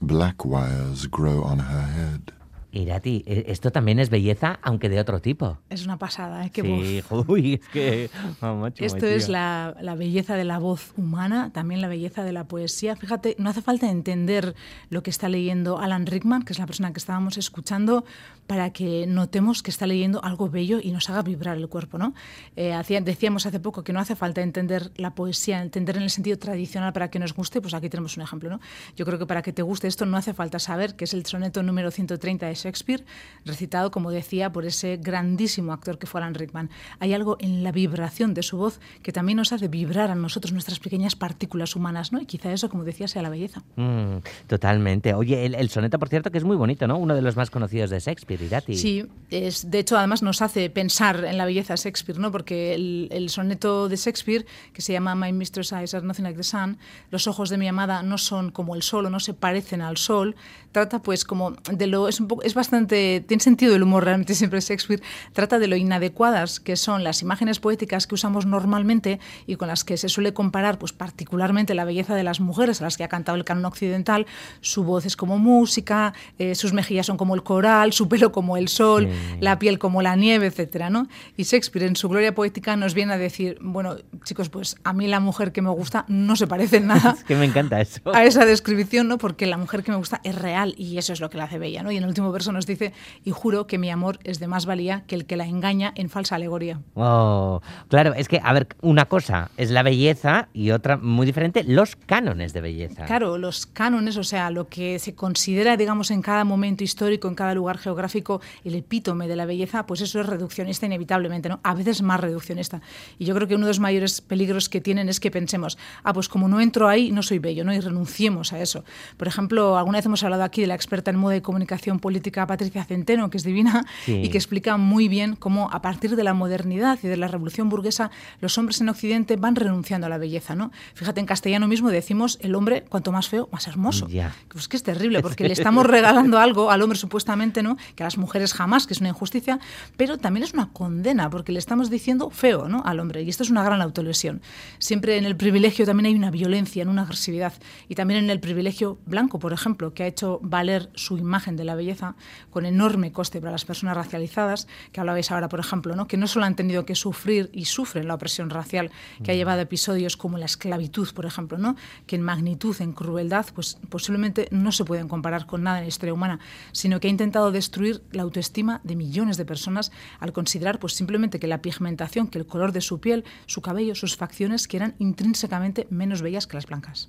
black 0.00 0.44
wires 0.44 1.06
grow 1.06 1.42
on 1.42 1.60
her 1.60 1.82
head. 1.82 2.32
Irati, 2.72 3.22
e- 3.26 3.44
esto 3.48 3.70
también 3.72 3.98
es 3.98 4.10
belleza, 4.10 4.58
aunque 4.62 4.88
de 4.88 5.00
otro 5.00 5.20
tipo. 5.20 5.58
Es 5.70 5.84
una 5.84 5.98
pasada, 5.98 6.46
¿eh? 6.46 6.50
Qué 6.50 6.62
sí, 6.62 7.02
voz. 7.10 7.24
uy, 7.28 7.54
es 7.54 7.68
que... 7.68 8.10
oh, 8.40 8.54
macho, 8.54 8.84
Esto 8.84 9.06
es 9.06 9.28
la, 9.28 9.76
la 9.80 9.94
belleza 9.94 10.36
de 10.36 10.44
la 10.44 10.58
voz 10.58 10.92
humana, 10.96 11.50
también 11.52 11.80
la 11.80 11.88
belleza 11.88 12.22
de 12.24 12.32
la 12.32 12.44
poesía. 12.44 12.96
Fíjate, 12.96 13.34
no 13.38 13.50
hace 13.50 13.62
falta 13.62 13.90
entender 13.90 14.54
lo 14.88 15.02
que 15.02 15.10
está 15.10 15.28
leyendo 15.28 15.78
Alan 15.78 16.06
Rickman, 16.06 16.42
que 16.42 16.52
es 16.52 16.58
la 16.58 16.66
persona 16.66 16.92
que 16.92 16.98
estábamos 16.98 17.36
escuchando, 17.38 18.04
para 18.46 18.70
que 18.70 19.06
notemos 19.06 19.62
que 19.62 19.70
está 19.70 19.86
leyendo 19.86 20.22
algo 20.24 20.48
bello 20.50 20.80
y 20.82 20.90
nos 20.90 21.08
haga 21.10 21.22
vibrar 21.22 21.56
el 21.56 21.68
cuerpo. 21.68 21.98
¿no? 21.98 22.14
Eh, 22.56 22.72
hacía- 22.72 23.00
decíamos 23.00 23.46
hace 23.46 23.60
poco 23.60 23.84
que 23.84 23.92
no 23.92 24.00
hace 24.00 24.16
falta 24.16 24.40
entender 24.42 24.90
la 24.96 25.14
poesía, 25.14 25.62
entender 25.62 25.96
en 25.96 26.02
el 26.02 26.10
sentido 26.10 26.36
tradicional 26.38 26.92
para 26.92 27.10
que 27.10 27.18
nos 27.18 27.32
guste, 27.34 27.60
pues 27.60 27.74
aquí 27.74 27.88
tenemos 27.88 28.16
un 28.16 28.22
ejemplo. 28.24 28.50
¿no? 28.50 28.60
Yo 28.96 29.04
creo 29.06 29.18
que 29.18 29.26
para 29.26 29.42
que 29.42 29.52
te 29.52 29.62
guste 29.62 29.86
esto 29.88 30.06
no 30.06 30.16
hace 30.16 30.34
falta 30.34 30.58
saber 30.58 30.96
que 30.96 31.04
es 31.04 31.14
el 31.14 31.24
soneto 31.26 31.62
número 31.62 31.90
130 31.90 32.46
de 32.46 32.56
Shakespeare, 32.62 33.04
recitado, 33.44 33.90
como 33.90 34.10
decía, 34.10 34.52
por 34.52 34.64
ese 34.64 34.96
grandísimo 34.96 35.72
actor 35.72 35.98
que 35.98 36.06
fue 36.06 36.20
Alan 36.20 36.34
Rickman. 36.34 36.70
Hay 36.98 37.14
algo 37.14 37.36
en 37.40 37.62
la 37.62 37.72
vibración 37.72 38.34
de 38.34 38.42
su 38.42 38.56
voz 38.56 38.80
que 39.02 39.12
también 39.12 39.36
nos 39.36 39.52
hace 39.52 39.68
vibrar 39.68 40.10
a 40.10 40.14
nosotros 40.14 40.52
nuestras 40.52 40.78
pequeñas 40.78 41.16
partículas 41.16 41.76
humanas, 41.76 42.12
¿no? 42.12 42.20
Y 42.20 42.26
quizá 42.26 42.52
eso, 42.52 42.68
como 42.68 42.84
decía, 42.84 43.08
sea 43.08 43.22
la 43.22 43.30
belleza. 43.30 43.62
Mm, 43.76 44.18
totalmente. 44.46 45.14
Oye, 45.14 45.46
el, 45.46 45.54
el 45.54 45.70
soneto, 45.70 45.98
por 45.98 46.08
cierto, 46.08 46.30
que 46.30 46.38
es 46.38 46.44
muy 46.44 46.56
bonito, 46.56 46.86
¿no? 46.86 46.98
Uno 46.98 47.14
de 47.14 47.22
los 47.22 47.36
más 47.36 47.50
conocidos 47.50 47.90
de 47.90 48.00
Shakespeare, 48.00 48.42
Irati. 48.42 48.76
Sí, 48.76 49.06
es, 49.30 49.70
de 49.70 49.78
hecho, 49.78 49.96
además 49.96 50.22
nos 50.22 50.42
hace 50.42 50.70
pensar 50.70 51.24
en 51.24 51.38
la 51.38 51.44
belleza 51.44 51.74
de 51.74 51.80
Shakespeare, 51.80 52.18
¿no? 52.18 52.30
Porque 52.30 52.74
el, 52.74 53.08
el 53.10 53.30
soneto 53.30 53.88
de 53.88 53.96
Shakespeare, 53.96 54.46
que 54.72 54.82
se 54.82 54.92
llama 54.92 55.14
My 55.14 55.32
Mistress 55.32 55.72
Eyes 55.72 55.94
Are 55.94 56.06
Nothing 56.06 56.24
Like 56.24 56.36
the 56.36 56.44
Sun, 56.44 56.78
los 57.10 57.26
ojos 57.26 57.48
de 57.50 57.58
mi 57.58 57.68
amada 57.68 58.02
no 58.02 58.18
son 58.18 58.50
como 58.50 58.74
el 58.74 58.82
sol 58.82 59.06
o 59.06 59.10
no 59.10 59.20
se 59.20 59.34
parecen 59.34 59.82
al 59.82 59.96
sol, 59.96 60.36
trata 60.72 61.00
pues 61.02 61.24
como 61.24 61.52
de 61.72 61.86
lo, 61.86 62.08
es 62.08 62.20
un 62.20 62.28
poco, 62.28 62.42
es 62.50 62.54
bastante, 62.54 63.24
tiene 63.26 63.42
sentido 63.42 63.74
el 63.74 63.82
humor 63.82 64.04
realmente 64.04 64.34
siempre 64.34 64.60
Shakespeare, 64.60 65.02
trata 65.32 65.58
de 65.58 65.66
lo 65.68 65.76
inadecuadas 65.76 66.60
que 66.60 66.76
son 66.76 67.04
las 67.04 67.22
imágenes 67.22 67.60
poéticas 67.60 68.06
que 68.06 68.14
usamos 68.14 68.44
normalmente 68.46 69.20
y 69.46 69.56
con 69.56 69.68
las 69.68 69.84
que 69.84 69.96
se 69.96 70.08
suele 70.08 70.34
comparar 70.34 70.78
pues 70.78 70.92
particularmente 70.92 71.74
la 71.74 71.84
belleza 71.84 72.14
de 72.14 72.22
las 72.24 72.40
mujeres 72.40 72.80
a 72.80 72.84
las 72.84 72.96
que 72.96 73.04
ha 73.04 73.08
cantado 73.08 73.36
el 73.36 73.44
canon 73.44 73.64
occidental, 73.64 74.26
su 74.60 74.84
voz 74.84 75.06
es 75.06 75.16
como 75.16 75.38
música, 75.38 76.12
eh, 76.38 76.54
sus 76.54 76.72
mejillas 76.72 77.06
son 77.06 77.16
como 77.16 77.34
el 77.34 77.42
coral, 77.42 77.92
su 77.92 78.08
pelo 78.08 78.32
como 78.32 78.56
el 78.56 78.68
sol, 78.68 79.08
Sí. 79.10 79.36
la 79.40 79.58
piel 79.58 79.78
como 79.78 80.02
la 80.02 80.16
nieve, 80.16 80.46
etcétera, 80.46 80.90
¿no? 80.90 81.06
Y 81.36 81.44
Shakespeare 81.44 81.86
en 81.86 81.96
su 81.96 82.08
gloria 82.08 82.34
poética 82.34 82.76
nos 82.76 82.94
viene 82.94 83.12
a 83.14 83.18
decir, 83.18 83.58
bueno, 83.60 83.96
chicos, 84.24 84.48
pues 84.48 84.76
a 84.84 84.92
mí 84.92 85.06
la 85.06 85.20
mujer 85.20 85.52
que 85.52 85.62
me 85.62 85.70
gusta 85.70 86.04
no 86.08 86.36
se 86.36 86.46
parece 86.46 86.78
en 86.78 86.88
nada 86.88 87.14
Es 87.18 87.24
que 87.24 87.36
me 87.36 87.44
encanta 87.46 87.80
eso. 87.80 88.00
a 88.12 88.24
esa 88.24 88.44
descripción, 88.44 89.08
¿no? 89.08 89.18
Porque 89.18 89.46
la 89.46 89.56
mujer 89.56 89.82
que 89.82 89.90
me 89.92 89.96
gusta 89.96 90.20
es 90.24 90.34
real 90.34 90.74
y 90.76 90.98
eso 90.98 91.12
es 91.12 91.20
lo 91.20 91.30
que 91.30 91.38
la 91.38 91.44
hace 91.44 91.58
bella, 91.58 91.82
¿no? 91.82 91.90
Y 91.92 91.96
en 91.96 92.02
el 92.02 92.08
último 92.08 92.32
verso 92.40 92.52
nos 92.52 92.64
dice, 92.64 92.94
y 93.22 93.32
juro 93.32 93.66
que 93.66 93.76
mi 93.76 93.90
amor 93.90 94.18
es 94.24 94.40
de 94.40 94.46
más 94.46 94.64
valía 94.64 95.04
que 95.06 95.14
el 95.14 95.26
que 95.26 95.36
la 95.36 95.44
engaña 95.44 95.92
en 95.94 96.08
falsa 96.08 96.36
alegoría. 96.36 96.80
Oh, 96.94 97.60
claro, 97.88 98.14
es 98.14 98.28
que, 98.28 98.40
a 98.42 98.52
ver, 98.54 98.68
una 98.80 99.04
cosa 99.04 99.50
es 99.58 99.70
la 99.70 99.82
belleza 99.82 100.48
y 100.54 100.70
otra 100.70 100.96
muy 100.96 101.26
diferente, 101.26 101.64
los 101.64 101.96
cánones 101.96 102.54
de 102.54 102.62
belleza. 102.62 103.04
Claro, 103.04 103.36
los 103.36 103.66
cánones, 103.66 104.16
o 104.16 104.24
sea, 104.24 104.50
lo 104.50 104.68
que 104.68 104.98
se 104.98 105.14
considera, 105.14 105.76
digamos, 105.76 106.10
en 106.10 106.22
cada 106.22 106.44
momento 106.44 106.82
histórico, 106.82 107.28
en 107.28 107.34
cada 107.34 107.54
lugar 107.54 107.76
geográfico, 107.76 108.40
el 108.64 108.74
epítome 108.74 109.28
de 109.28 109.36
la 109.36 109.44
belleza, 109.44 109.84
pues 109.84 110.00
eso 110.00 110.18
es 110.18 110.26
reduccionista 110.26 110.86
inevitablemente, 110.86 111.50
¿no? 111.50 111.60
A 111.62 111.74
veces 111.74 112.00
más 112.00 112.20
reduccionista. 112.20 112.80
Y 113.18 113.26
yo 113.26 113.34
creo 113.34 113.48
que 113.48 113.54
uno 113.54 113.66
de 113.66 113.70
los 113.70 113.80
mayores 113.80 114.22
peligros 114.22 114.70
que 114.70 114.80
tienen 114.80 115.10
es 115.10 115.20
que 115.20 115.30
pensemos, 115.30 115.76
ah, 116.04 116.14
pues 116.14 116.30
como 116.30 116.48
no 116.48 116.58
entro 116.62 116.88
ahí, 116.88 117.12
no 117.12 117.22
soy 117.22 117.38
bello, 117.38 117.64
¿no? 117.64 117.74
Y 117.74 117.80
renunciemos 117.80 118.54
a 118.54 118.60
eso. 118.60 118.82
Por 119.18 119.28
ejemplo, 119.28 119.76
alguna 119.76 119.98
vez 119.98 120.06
hemos 120.06 120.24
hablado 120.24 120.42
aquí 120.44 120.62
de 120.62 120.68
la 120.68 120.74
experta 120.74 121.10
en 121.10 121.18
moda 121.18 121.36
y 121.36 121.42
comunicación 121.42 121.98
política 121.98 122.29
Patricia 122.30 122.84
Centeno, 122.84 123.30
que 123.30 123.36
es 123.36 123.44
divina, 123.44 123.84
Sí. 124.04 124.14
y 124.22 124.28
que 124.30 124.38
explica 124.38 124.76
muy 124.76 125.08
bien 125.08 125.36
cómo 125.36 125.70
a 125.72 125.82
partir 125.82 126.16
de 126.16 126.24
la 126.24 126.34
modernidad 126.34 126.98
y 127.02 127.08
de 127.08 127.16
la 127.16 127.28
revolución 127.28 127.68
burguesa, 127.68 128.10
los 128.40 128.56
hombres 128.58 128.80
en 128.80 128.88
Occidente 128.88 129.36
van 129.36 129.56
renunciando 129.56 130.06
a 130.06 130.10
la 130.10 130.18
belleza, 130.18 130.54
¿no? 130.54 130.70
Fíjate, 130.94 131.20
en 131.20 131.26
castellano 131.26 131.68
mismo 131.68 131.90
decimos 131.90 132.38
el 132.42 132.54
hombre 132.54 132.84
cuanto 132.88 133.12
más 133.12 133.28
feo, 133.28 133.48
más 133.52 133.66
hermoso. 133.68 134.08
Ya. 134.08 134.34
Pues 134.48 134.68
que 134.68 134.76
es 134.76 134.82
terrible, 134.82 135.20
porque 135.22 135.44
le 135.44 135.52
estamos 135.52 135.86
regalando 135.86 136.38
algo 136.38 136.70
al 136.70 136.82
hombre 136.82 136.98
supuestamente, 136.98 137.62
¿no? 137.62 137.76
Que 137.94 138.02
a 138.02 138.06
las 138.06 138.18
mujeres 138.18 138.52
jamás, 138.54 138.86
que 138.86 138.94
es 138.94 139.00
una 139.00 139.08
injusticia, 139.10 139.58
pero 139.96 140.18
también 140.18 140.44
es 140.44 140.52
una 140.54 140.68
condena, 140.72 141.30
porque 141.30 141.52
le 141.52 141.58
estamos 141.58 141.90
diciendo 141.90 142.30
feo, 142.30 142.68
¿no? 142.68 142.82
Al 142.84 143.00
hombre. 143.00 143.22
Y 143.22 143.28
esto 143.28 143.42
es 143.42 143.50
una 143.50 143.62
gran 143.64 143.80
autolesión. 143.82 144.40
Siempre 144.78 145.16
en 145.16 145.24
el 145.24 145.36
privilegio 145.36 145.86
también 145.86 146.06
hay 146.06 146.14
una 146.14 146.30
violencia, 146.30 146.82
en 146.82 146.88
una 146.88 147.02
agresividad. 147.02 147.52
Y 147.88 147.94
también 147.94 148.24
en 148.24 148.30
el 148.30 148.40
privilegio 148.40 148.98
blanco, 149.06 149.38
por 149.38 149.52
ejemplo, 149.52 149.92
que 149.94 150.02
ha 150.04 150.06
hecho 150.06 150.38
valer 150.42 150.90
su 150.94 151.18
imagen 151.18 151.56
de 151.56 151.64
la 151.64 151.74
belleza 151.74 152.14
con 152.50 152.66
enorme 152.66 153.12
coste 153.12 153.40
para 153.40 153.52
las 153.52 153.64
personas 153.64 153.96
racializadas, 153.96 154.66
que 154.92 155.00
hablabais 155.00 155.30
ahora, 155.30 155.48
por 155.48 155.60
ejemplo, 155.60 155.96
¿no? 155.96 156.06
Que 156.06 156.16
no 156.16 156.26
solo 156.26 156.46
han 156.46 156.56
tenido 156.56 156.84
que 156.84 156.94
sufrir 156.94 157.50
y 157.52 157.66
sufren 157.66 158.08
la 158.08 158.14
opresión 158.14 158.50
racial 158.50 158.90
que 159.22 159.32
ha 159.32 159.34
llevado 159.34 159.60
a 159.60 159.62
episodios 159.62 160.16
como 160.16 160.38
la 160.38 160.46
esclavitud, 160.46 161.08
por 161.14 161.26
ejemplo, 161.26 161.58
¿no? 161.58 161.76
Que 162.06 162.16
en 162.16 162.22
magnitud, 162.22 162.76
en 162.80 162.92
crueldad, 162.92 163.46
pues 163.54 163.78
posiblemente 163.88 164.48
no 164.50 164.72
se 164.72 164.84
pueden 164.84 165.08
comparar 165.08 165.46
con 165.46 165.62
nada 165.62 165.78
en 165.78 165.84
la 165.84 165.88
historia 165.88 166.14
humana, 166.14 166.40
sino 166.72 167.00
que 167.00 167.08
ha 167.08 167.10
intentado 167.10 167.52
destruir 167.52 168.02
la 168.12 168.22
autoestima 168.22 168.80
de 168.84 168.96
millones 168.96 169.36
de 169.36 169.44
personas 169.44 169.92
al 170.18 170.32
considerar 170.32 170.78
pues 170.78 170.94
simplemente 170.94 171.38
que 171.38 171.46
la 171.46 171.62
pigmentación, 171.62 172.28
que 172.28 172.38
el 172.38 172.46
color 172.46 172.72
de 172.72 172.80
su 172.80 173.00
piel, 173.00 173.24
su 173.46 173.62
cabello, 173.62 173.94
sus 173.94 174.16
facciones, 174.16 174.68
que 174.68 174.76
eran 174.76 174.94
intrínsecamente 174.98 175.86
menos 175.90 176.22
bellas 176.22 176.46
que 176.46 176.56
las 176.56 176.66
blancas. 176.66 177.08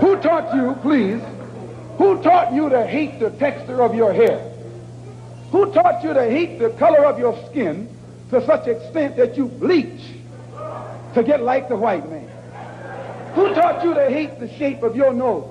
Who 0.00 0.16
taught 0.16 0.54
you, 0.54 0.74
please? 0.82 1.20
Who 1.98 2.22
taught 2.22 2.52
you 2.52 2.68
to 2.68 2.86
hate 2.86 3.20
the 3.20 3.30
texture 3.30 3.82
of 3.82 3.94
your 3.94 4.12
hair? 4.12 4.50
Who 5.50 5.72
taught 5.72 6.02
you 6.02 6.14
to 6.14 6.24
hate 6.24 6.58
the 6.58 6.70
color 6.70 7.04
of 7.04 7.18
your 7.18 7.36
skin 7.50 7.88
to 8.30 8.44
such 8.46 8.66
extent 8.66 9.16
that 9.16 9.36
you 9.36 9.46
bleach 9.46 10.00
to 11.14 11.22
get 11.22 11.42
like 11.42 11.68
the 11.68 11.76
white 11.76 12.08
man? 12.08 12.28
Who 13.34 13.54
taught 13.54 13.84
you 13.84 13.94
to 13.94 14.10
hate 14.10 14.40
the 14.40 14.48
shape 14.58 14.82
of 14.82 14.96
your 14.96 15.12
nose 15.12 15.44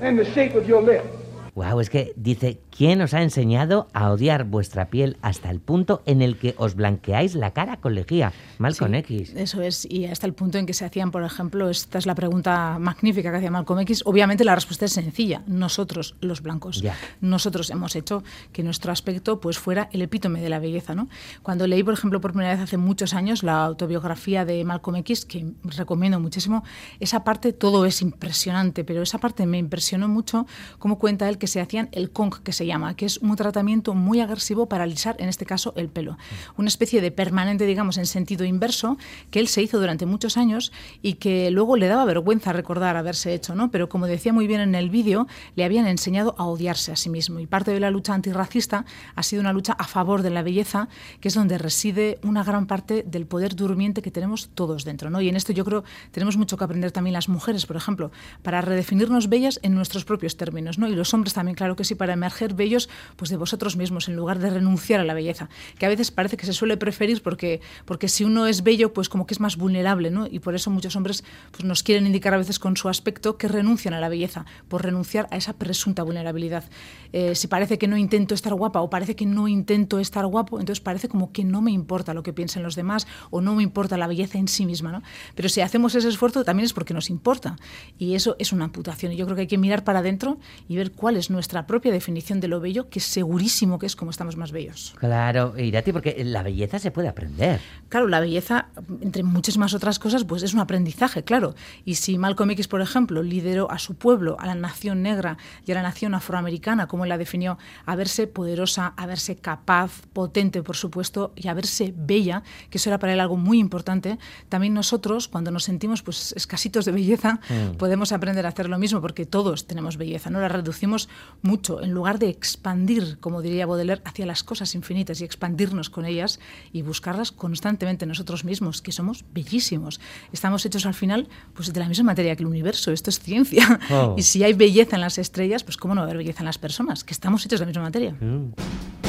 and 0.00 0.18
the 0.18 0.24
shape 0.32 0.54
of 0.54 0.66
your 0.68 0.82
lips? 0.82 1.08
Wow, 1.54 1.78
es 1.78 1.88
que 1.88 2.12
dice, 2.20 2.58
¿quién 2.78 3.00
os 3.02 3.12
ha 3.12 3.22
enseñado 3.22 3.88
a 3.92 4.10
odiar 4.12 4.44
vuestra 4.44 4.88
piel 4.88 5.16
hasta 5.20 5.50
el 5.50 5.58
punto 5.58 6.00
en 6.06 6.22
el 6.22 6.38
que 6.38 6.54
os 6.58 6.76
blanqueáis 6.76 7.34
la 7.34 7.50
cara 7.50 7.78
con 7.78 7.96
lejía? 7.96 8.32
Mal 8.58 8.76
con 8.76 8.92
Sí, 8.92 8.96
X. 8.98 9.32
Eso 9.34 9.60
es, 9.62 9.84
y 9.90 10.04
hasta 10.06 10.26
el 10.28 10.32
punto 10.32 10.58
en 10.58 10.64
que 10.66 10.74
se 10.74 10.84
hacían, 10.84 11.10
por 11.10 11.24
ejemplo, 11.24 11.68
esta 11.70 11.98
es 11.98 12.06
la 12.06 12.14
pregunta 12.14 12.78
magnífica 12.78 13.32
que 13.32 13.38
hacía 13.38 13.50
Malcolm 13.50 13.80
X. 13.80 14.02
Obviamente 14.06 14.44
la 14.44 14.54
respuesta 14.54 14.84
es 14.84 14.92
sencilla. 14.92 15.42
Nosotros, 15.48 16.14
los 16.20 16.40
blancos, 16.40 16.80
Ya. 16.80 16.94
nosotros 17.20 17.68
hemos 17.70 17.96
hecho 17.96 18.22
que 18.52 18.62
nuestro 18.62 18.92
aspecto 18.92 19.40
pues 19.40 19.58
fuera 19.58 19.88
el 19.92 20.00
epítome 20.02 20.40
de 20.40 20.48
la 20.48 20.60
belleza. 20.60 20.94
¿no? 20.94 21.08
Cuando 21.42 21.66
leí, 21.66 21.82
por 21.82 21.94
ejemplo, 21.94 22.20
por 22.20 22.30
primera 22.32 22.52
vez 22.54 22.60
hace 22.62 22.76
muchos 22.76 23.12
años 23.12 23.42
la 23.42 23.64
autobiografía 23.64 24.44
de 24.44 24.64
Malcolm 24.64 24.98
X, 24.98 25.24
que 25.26 25.52
recomiendo 25.64 26.20
muchísimo, 26.20 26.62
esa 27.00 27.24
parte 27.24 27.52
todo 27.52 27.86
es 27.86 28.02
impresionante, 28.02 28.84
pero 28.84 29.02
esa 29.02 29.18
parte 29.18 29.46
me 29.46 29.58
impresionó 29.58 30.06
mucho 30.06 30.46
cómo 30.78 30.98
cuenta 31.00 31.28
él 31.28 31.38
que 31.38 31.48
se 31.48 31.60
hacían 31.60 31.88
el 31.90 32.10
conch, 32.12 32.38
que 32.44 32.52
se 32.52 32.67
llama, 32.68 32.94
que 32.94 33.06
es 33.06 33.18
un 33.18 33.34
tratamiento 33.34 33.94
muy 33.94 34.20
agresivo 34.20 34.68
para 34.68 34.84
alisar, 34.84 35.16
en 35.18 35.28
este 35.28 35.44
caso, 35.44 35.74
el 35.76 35.88
pelo. 35.88 36.16
Una 36.56 36.68
especie 36.68 37.00
de 37.00 37.10
permanente, 37.10 37.66
digamos, 37.66 37.98
en 37.98 38.06
sentido 38.06 38.44
inverso, 38.44 38.96
que 39.30 39.40
él 39.40 39.48
se 39.48 39.62
hizo 39.62 39.80
durante 39.80 40.06
muchos 40.06 40.36
años 40.36 40.72
y 41.02 41.14
que 41.14 41.50
luego 41.50 41.76
le 41.76 41.88
daba 41.88 42.04
vergüenza 42.04 42.52
recordar 42.52 42.96
haberse 42.96 43.34
hecho, 43.34 43.54
¿no? 43.54 43.70
Pero 43.70 43.88
como 43.88 44.06
decía 44.06 44.32
muy 44.32 44.46
bien 44.46 44.60
en 44.60 44.74
el 44.74 44.90
vídeo, 44.90 45.26
le 45.56 45.64
habían 45.64 45.86
enseñado 45.86 46.34
a 46.38 46.44
odiarse 46.44 46.92
a 46.92 46.96
sí 46.96 47.10
mismo. 47.10 47.40
Y 47.40 47.46
parte 47.46 47.72
de 47.72 47.80
la 47.80 47.90
lucha 47.90 48.14
antirracista 48.14 48.84
ha 49.14 49.22
sido 49.22 49.40
una 49.40 49.52
lucha 49.52 49.72
a 49.72 49.84
favor 49.84 50.22
de 50.22 50.30
la 50.30 50.42
belleza, 50.42 50.88
que 51.20 51.28
es 51.28 51.34
donde 51.34 51.58
reside 51.58 52.18
una 52.22 52.44
gran 52.44 52.66
parte 52.66 53.04
del 53.06 53.26
poder 53.26 53.56
durmiente 53.56 54.02
que 54.02 54.10
tenemos 54.10 54.50
todos 54.54 54.84
dentro, 54.84 55.10
¿no? 55.10 55.20
Y 55.20 55.28
en 55.28 55.36
esto 55.36 55.52
yo 55.52 55.64
creo 55.64 55.84
tenemos 56.12 56.36
mucho 56.36 56.56
que 56.56 56.64
aprender 56.64 56.92
también 56.92 57.14
las 57.14 57.28
mujeres, 57.28 57.66
por 57.66 57.76
ejemplo, 57.76 58.10
para 58.42 58.60
redefinirnos 58.60 59.28
bellas 59.28 59.60
en 59.62 59.74
nuestros 59.74 60.04
propios 60.04 60.36
términos, 60.36 60.78
¿no? 60.78 60.88
Y 60.88 60.94
los 60.94 61.12
hombres 61.14 61.34
también, 61.34 61.54
claro 61.54 61.76
que 61.76 61.84
sí, 61.84 61.94
para 61.94 62.12
emerger 62.12 62.54
bellos 62.58 62.90
pues 63.16 63.30
de 63.30 63.38
vosotros 63.38 63.76
mismos 63.76 64.08
en 64.08 64.16
lugar 64.16 64.38
de 64.38 64.50
renunciar 64.50 65.00
a 65.00 65.04
la 65.04 65.14
belleza, 65.14 65.48
que 65.78 65.86
a 65.86 65.88
veces 65.88 66.10
parece 66.10 66.36
que 66.36 66.44
se 66.44 66.52
suele 66.52 66.76
preferir 66.76 67.22
porque, 67.22 67.62
porque 67.86 68.08
si 68.08 68.24
uno 68.24 68.46
es 68.46 68.62
bello, 68.62 68.92
pues 68.92 69.08
como 69.08 69.26
que 69.26 69.32
es 69.32 69.40
más 69.40 69.56
vulnerable, 69.56 70.10
¿no? 70.10 70.26
Y 70.26 70.40
por 70.40 70.54
eso 70.54 70.70
muchos 70.70 70.94
hombres 70.96 71.24
pues 71.50 71.64
nos 71.64 71.82
quieren 71.82 72.06
indicar 72.06 72.34
a 72.34 72.36
veces 72.36 72.58
con 72.58 72.76
su 72.76 72.90
aspecto 72.90 73.38
que 73.38 73.48
renuncian 73.48 73.94
a 73.94 74.00
la 74.00 74.10
belleza, 74.10 74.44
por 74.68 74.84
renunciar 74.84 75.26
a 75.30 75.36
esa 75.36 75.54
presunta 75.54 76.02
vulnerabilidad. 76.02 76.64
Eh, 77.12 77.34
si 77.34 77.46
parece 77.46 77.78
que 77.78 77.88
no 77.88 77.96
intento 77.96 78.34
estar 78.34 78.52
guapa 78.52 78.82
o 78.82 78.90
parece 78.90 79.16
que 79.16 79.24
no 79.24 79.48
intento 79.48 79.98
estar 79.98 80.26
guapo, 80.26 80.60
entonces 80.60 80.80
parece 80.80 81.08
como 81.08 81.32
que 81.32 81.44
no 81.44 81.62
me 81.62 81.70
importa 81.70 82.12
lo 82.12 82.22
que 82.22 82.32
piensen 82.32 82.62
los 82.62 82.74
demás 82.74 83.06
o 83.30 83.40
no 83.40 83.54
me 83.54 83.62
importa 83.62 83.96
la 83.96 84.06
belleza 84.06 84.38
en 84.38 84.48
sí 84.48 84.66
misma, 84.66 84.92
¿no? 84.92 85.02
Pero 85.34 85.48
si 85.48 85.60
hacemos 85.60 85.94
ese 85.94 86.08
esfuerzo 86.08 86.44
también 86.44 86.64
es 86.64 86.72
porque 86.72 86.94
nos 86.94 87.10
importa 87.10 87.56
y 87.98 88.14
eso 88.14 88.36
es 88.38 88.52
una 88.52 88.64
amputación 88.64 89.12
y 89.12 89.16
yo 89.16 89.24
creo 89.24 89.36
que 89.36 89.42
hay 89.42 89.46
que 89.46 89.58
mirar 89.58 89.84
para 89.84 90.00
adentro 90.00 90.38
y 90.68 90.76
ver 90.76 90.92
cuál 90.92 91.16
es 91.16 91.30
nuestra 91.30 91.66
propia 91.66 91.92
definición 91.92 92.37
de 92.40 92.48
lo 92.48 92.60
bello, 92.60 92.88
que 92.88 93.00
segurísimo 93.00 93.78
que 93.78 93.86
es 93.86 93.96
como 93.96 94.10
estamos 94.10 94.36
más 94.36 94.52
bellos. 94.52 94.94
Claro, 94.98 95.58
Irati, 95.58 95.92
porque 95.92 96.22
la 96.24 96.42
belleza 96.42 96.78
se 96.78 96.90
puede 96.90 97.08
aprender. 97.08 97.60
Claro, 97.88 98.08
la 98.08 98.20
belleza, 98.20 98.68
entre 99.00 99.22
muchísimas 99.22 99.74
otras 99.74 99.98
cosas, 99.98 100.24
pues 100.24 100.42
es 100.42 100.54
un 100.54 100.60
aprendizaje, 100.60 101.24
claro. 101.24 101.54
Y 101.84 101.96
si 101.96 102.18
Malcolm 102.18 102.50
X, 102.52 102.68
por 102.68 102.80
ejemplo, 102.80 103.22
lideró 103.22 103.70
a 103.70 103.78
su 103.78 103.94
pueblo, 103.94 104.36
a 104.38 104.46
la 104.46 104.54
nación 104.54 105.02
negra 105.02 105.38
y 105.66 105.72
a 105.72 105.74
la 105.74 105.82
nación 105.82 106.14
afroamericana, 106.14 106.86
como 106.86 107.04
él 107.04 107.08
la 107.08 107.18
definió, 107.18 107.58
a 107.86 107.96
verse 107.96 108.26
poderosa, 108.26 108.94
a 108.96 109.06
verse 109.06 109.36
capaz, 109.36 110.02
potente, 110.12 110.62
por 110.62 110.76
supuesto, 110.76 111.32
y 111.36 111.48
a 111.48 111.54
verse 111.54 111.94
bella, 111.96 112.42
que 112.70 112.78
eso 112.78 112.90
era 112.90 112.98
para 112.98 113.12
él 113.12 113.20
algo 113.20 113.36
muy 113.36 113.58
importante, 113.58 114.18
también 114.48 114.74
nosotros, 114.74 115.28
cuando 115.28 115.50
nos 115.50 115.64
sentimos 115.64 116.02
pues 116.02 116.32
escasitos 116.36 116.84
de 116.84 116.92
belleza, 116.92 117.40
mm. 117.48 117.76
podemos 117.76 118.12
aprender 118.12 118.46
a 118.46 118.50
hacer 118.50 118.68
lo 118.68 118.78
mismo, 118.78 119.00
porque 119.00 119.26
todos 119.26 119.66
tenemos 119.66 119.96
belleza, 119.96 120.30
¿no? 120.30 120.40
La 120.40 120.48
reducimos 120.48 121.08
mucho. 121.42 121.82
En 121.82 121.92
lugar 121.92 122.18
de 122.18 122.27
expandir, 122.30 123.18
como 123.20 123.42
diría 123.42 123.66
Baudelaire, 123.66 124.02
hacia 124.04 124.26
las 124.26 124.42
cosas 124.42 124.74
infinitas 124.74 125.20
y 125.20 125.24
expandirnos 125.24 125.90
con 125.90 126.04
ellas 126.04 126.40
y 126.72 126.82
buscarlas 126.82 127.32
constantemente 127.32 128.06
nosotros 128.06 128.44
mismos, 128.44 128.82
que 128.82 128.92
somos 128.92 129.24
bellísimos. 129.32 130.00
Estamos 130.32 130.64
hechos 130.66 130.86
al 130.86 130.94
final 130.94 131.28
pues, 131.54 131.72
de 131.72 131.80
la 131.80 131.88
misma 131.88 132.04
materia 132.04 132.36
que 132.36 132.42
el 132.42 132.48
universo, 132.48 132.92
esto 132.92 133.10
es 133.10 133.20
ciencia. 133.20 133.80
Oh. 133.90 134.14
Y 134.18 134.22
si 134.22 134.42
hay 134.42 134.52
belleza 134.52 134.96
en 134.96 135.02
las 135.02 135.18
estrellas, 135.18 135.62
pues 135.64 135.76
cómo 135.76 135.94
no 135.94 136.02
haber 136.02 136.16
belleza 136.16 136.40
en 136.40 136.46
las 136.46 136.58
personas, 136.58 137.04
que 137.04 137.12
estamos 137.12 137.44
hechos 137.46 137.60
de 137.60 137.66
la 137.66 137.68
misma 137.68 137.82
materia. 137.82 138.12
Mm. 138.12 139.07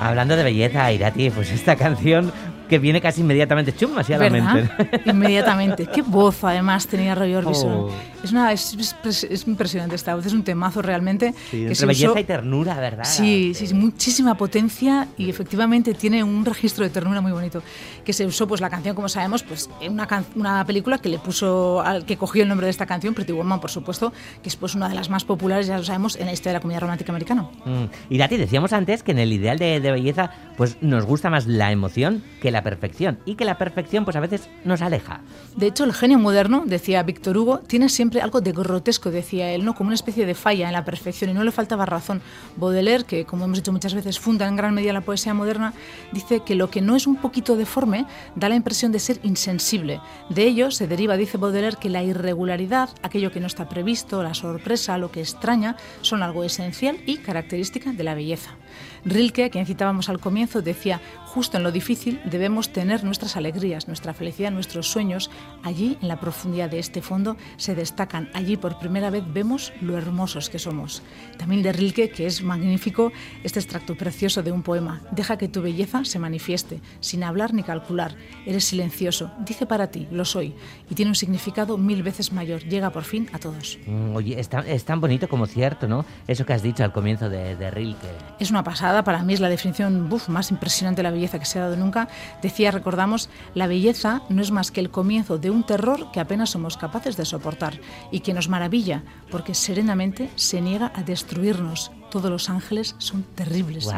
Hablando 0.00 0.36
de 0.36 0.42
belleza, 0.42 0.92
Irati, 0.92 1.30
pues 1.30 1.50
esta 1.50 1.76
canción 1.76 2.30
que 2.68 2.78
viene 2.78 3.00
casi 3.00 3.20
inmediatamente 3.20 3.74
chum 3.74 3.96
así 3.98 4.12
a 4.12 4.18
la 4.18 4.30
mente. 4.30 4.70
Inmediatamente. 5.06 5.86
Qué 5.86 6.02
voz 6.02 6.42
además 6.44 6.86
tenía 6.86 7.14
Roy 7.14 7.34
Orbison. 7.34 7.72
Oh. 7.72 7.90
Es, 8.22 8.32
una, 8.32 8.52
es, 8.52 8.76
es, 9.04 9.46
impresionante 9.46 9.94
esta 9.94 10.14
voz, 10.14 10.24
es 10.26 10.32
un 10.32 10.42
temazo 10.42 10.80
realmente. 10.80 11.34
Sí, 11.50 11.66
entre 11.66 11.86
belleza 11.86 12.20
y 12.20 12.24
ternura, 12.24 12.74
¿verdad? 12.78 13.04
Sí, 13.04 13.52
sí, 13.54 13.72
muchísima 13.74 14.36
potencia 14.36 15.08
y 15.18 15.28
efectivamente 15.28 15.94
tiene 15.94 16.24
un 16.24 16.44
registro 16.44 16.84
de 16.84 16.90
ternura 16.90 17.20
muy 17.20 17.32
bonito. 17.32 17.62
Que 18.04 18.12
se 18.12 18.24
usó 18.24 18.46
pues 18.46 18.60
la 18.60 18.70
canción, 18.70 18.94
como 18.94 19.08
sabemos, 19.08 19.42
pues 19.42 19.68
en 19.80 19.92
una, 19.92 20.24
una 20.34 20.64
película 20.64 20.98
que 20.98 21.08
le 21.08 21.18
puso, 21.18 21.82
al, 21.82 22.06
que 22.06 22.16
cogió 22.16 22.42
el 22.42 22.48
nombre 22.48 22.66
de 22.66 22.70
esta 22.70 22.86
canción, 22.86 23.14
Pretty 23.14 23.32
Woman, 23.32 23.60
por 23.60 23.70
supuesto, 23.70 24.12
que 24.42 24.48
es 24.48 24.56
pues 24.56 24.74
una 24.74 24.88
de 24.88 24.94
las 24.94 25.10
más 25.10 25.24
populares, 25.24 25.66
ya 25.66 25.76
lo 25.76 25.84
sabemos, 25.84 26.16
en 26.16 26.26
la 26.26 26.32
historia 26.32 26.52
de 26.52 26.58
la 26.58 26.62
comedia 26.62 26.80
romántica 26.80 27.12
americana. 27.12 27.42
Mm. 27.64 27.84
Irati, 28.10 28.36
decíamos 28.36 28.72
antes 28.72 29.02
que 29.02 29.12
en 29.12 29.18
el 29.18 29.32
ideal 29.32 29.58
de, 29.58 29.80
de 29.80 29.90
belleza 29.90 30.30
pues 30.56 30.76
nos 30.80 31.04
gusta 31.04 31.30
más 31.30 31.46
la 31.46 31.72
emoción 31.72 32.22
que 32.40 32.50
la 32.50 32.53
perfección 32.62 33.18
y 33.24 33.34
que 33.34 33.44
la 33.44 33.58
perfección 33.58 34.04
pues 34.04 34.16
a 34.16 34.20
veces 34.20 34.48
nos 34.64 34.82
aleja. 34.82 35.20
De 35.56 35.66
hecho, 35.66 35.84
el 35.84 35.92
genio 35.92 36.18
moderno, 36.18 36.64
decía 36.66 37.02
Víctor 37.02 37.36
Hugo, 37.36 37.58
tiene 37.60 37.88
siempre 37.88 38.20
algo 38.20 38.40
de 38.40 38.52
grotesco, 38.52 39.10
decía 39.10 39.52
él, 39.52 39.64
¿no? 39.64 39.74
como 39.74 39.88
una 39.88 39.94
especie 39.94 40.26
de 40.26 40.34
falla 40.34 40.66
en 40.66 40.72
la 40.72 40.84
perfección 40.84 41.30
y 41.30 41.34
no 41.34 41.44
le 41.44 41.52
faltaba 41.52 41.86
razón. 41.86 42.20
Baudelaire, 42.56 43.04
que 43.04 43.24
como 43.24 43.44
hemos 43.44 43.58
dicho 43.58 43.72
muchas 43.72 43.94
veces 43.94 44.18
funda 44.18 44.46
en 44.46 44.56
gran 44.56 44.74
medida 44.74 44.92
la 44.92 45.00
poesía 45.00 45.34
moderna, 45.34 45.74
dice 46.12 46.40
que 46.44 46.54
lo 46.54 46.70
que 46.70 46.80
no 46.80 46.96
es 46.96 47.06
un 47.06 47.16
poquito 47.16 47.56
deforme 47.56 48.06
da 48.34 48.48
la 48.48 48.54
impresión 48.54 48.92
de 48.92 48.98
ser 48.98 49.20
insensible. 49.22 50.00
De 50.28 50.44
ello 50.44 50.70
se 50.70 50.86
deriva, 50.86 51.16
dice 51.16 51.38
Baudelaire, 51.38 51.78
que 51.80 51.90
la 51.90 52.02
irregularidad, 52.02 52.90
aquello 53.02 53.30
que 53.30 53.40
no 53.40 53.46
está 53.46 53.68
previsto, 53.68 54.22
la 54.22 54.34
sorpresa, 54.34 54.98
lo 54.98 55.10
que 55.10 55.20
extraña, 55.20 55.76
son 56.00 56.22
algo 56.22 56.44
esencial 56.44 56.98
y 57.06 57.18
característica 57.18 57.92
de 57.92 58.04
la 58.04 58.14
belleza. 58.14 58.56
Rilke, 59.04 59.44
a 59.44 59.50
quien 59.50 59.66
citábamos 59.66 60.08
al 60.08 60.20
comienzo, 60.20 60.62
decía, 60.62 61.00
justo 61.26 61.56
en 61.56 61.62
lo 61.62 61.72
difícil 61.72 62.20
debemos 62.24 62.72
tener 62.72 63.04
nuestras 63.04 63.36
alegrías, 63.36 63.88
nuestra 63.88 64.14
felicidad, 64.14 64.50
nuestros 64.50 64.88
sueños. 64.88 65.30
Allí, 65.62 65.98
en 66.00 66.08
la 66.08 66.20
profundidad 66.20 66.70
de 66.70 66.78
este 66.78 67.02
fondo, 67.02 67.36
se 67.56 67.74
destacan. 67.74 68.30
Allí 68.34 68.56
por 68.56 68.78
primera 68.78 69.10
vez 69.10 69.24
vemos 69.32 69.72
lo 69.80 69.96
hermosos 69.96 70.50
que 70.50 70.58
somos. 70.58 71.02
También 71.38 71.62
de 71.62 71.72
Rilke, 71.72 72.10
que 72.10 72.26
es 72.26 72.42
magnífico, 72.42 73.12
este 73.42 73.60
extracto 73.60 73.94
precioso 73.96 74.42
de 74.42 74.52
un 74.52 74.62
poema. 74.62 75.02
Deja 75.10 75.38
que 75.38 75.48
tu 75.48 75.62
belleza 75.62 76.04
se 76.04 76.18
manifieste, 76.18 76.80
sin 77.00 77.24
hablar 77.24 77.54
ni 77.54 77.62
calcular. 77.62 78.16
Eres 78.46 78.64
silencioso, 78.64 79.30
dice 79.44 79.66
para 79.66 79.88
ti, 79.88 80.08
lo 80.10 80.24
soy, 80.24 80.54
y 80.90 80.94
tiene 80.94 81.10
un 81.10 81.14
significado 81.14 81.78
mil 81.78 82.02
veces 82.02 82.32
mayor. 82.32 82.62
Llega 82.64 82.90
por 82.90 83.04
fin 83.04 83.28
a 83.32 83.38
todos. 83.38 83.78
Mm, 83.86 84.16
oye, 84.16 84.40
es 84.40 84.84
tan, 84.84 85.00
bonito 85.00 85.28
como 85.28 85.46
cierto, 85.46 85.88
¿no? 85.88 86.04
Eso 86.26 86.44
que 86.46 86.52
has 86.52 86.62
dicho 86.62 86.84
al 86.84 86.92
comienzo 86.92 87.28
de, 87.28 87.56
de 87.56 87.70
Rilke. 87.70 88.08
Es 88.38 88.50
una 88.50 88.63
pasada 88.64 89.04
para 89.04 89.22
mí 89.22 89.34
es 89.34 89.40
la 89.40 89.48
definición 89.48 90.08
más 90.28 90.50
impresionante 90.50 90.98
de 90.98 91.04
la 91.04 91.10
belleza 91.10 91.38
que 91.38 91.44
se 91.44 91.58
ha 91.58 91.62
dado 91.62 91.76
nunca. 91.76 92.08
Decía, 92.42 92.70
recordamos, 92.70 93.28
la 93.54 93.66
belleza 93.66 94.22
no 94.28 94.42
es 94.42 94.50
más 94.50 94.70
que 94.70 94.80
el 94.80 94.90
comienzo 94.90 95.38
de 95.38 95.50
un 95.50 95.64
terror 95.64 96.10
que 96.12 96.20
apenas 96.20 96.50
somos 96.50 96.76
capaces 96.76 97.16
de 97.16 97.24
soportar 97.24 97.80
y 98.10 98.20
que 98.20 98.34
nos 98.34 98.48
maravilla 98.48 99.02
porque 99.30 99.54
serenamente 99.54 100.30
se 100.34 100.60
niega 100.60 100.92
a 100.94 101.02
destruirnos 101.02 101.92
todos 102.14 102.30
los 102.30 102.48
ángeles 102.48 102.94
son 102.98 103.24
terribles. 103.34 103.88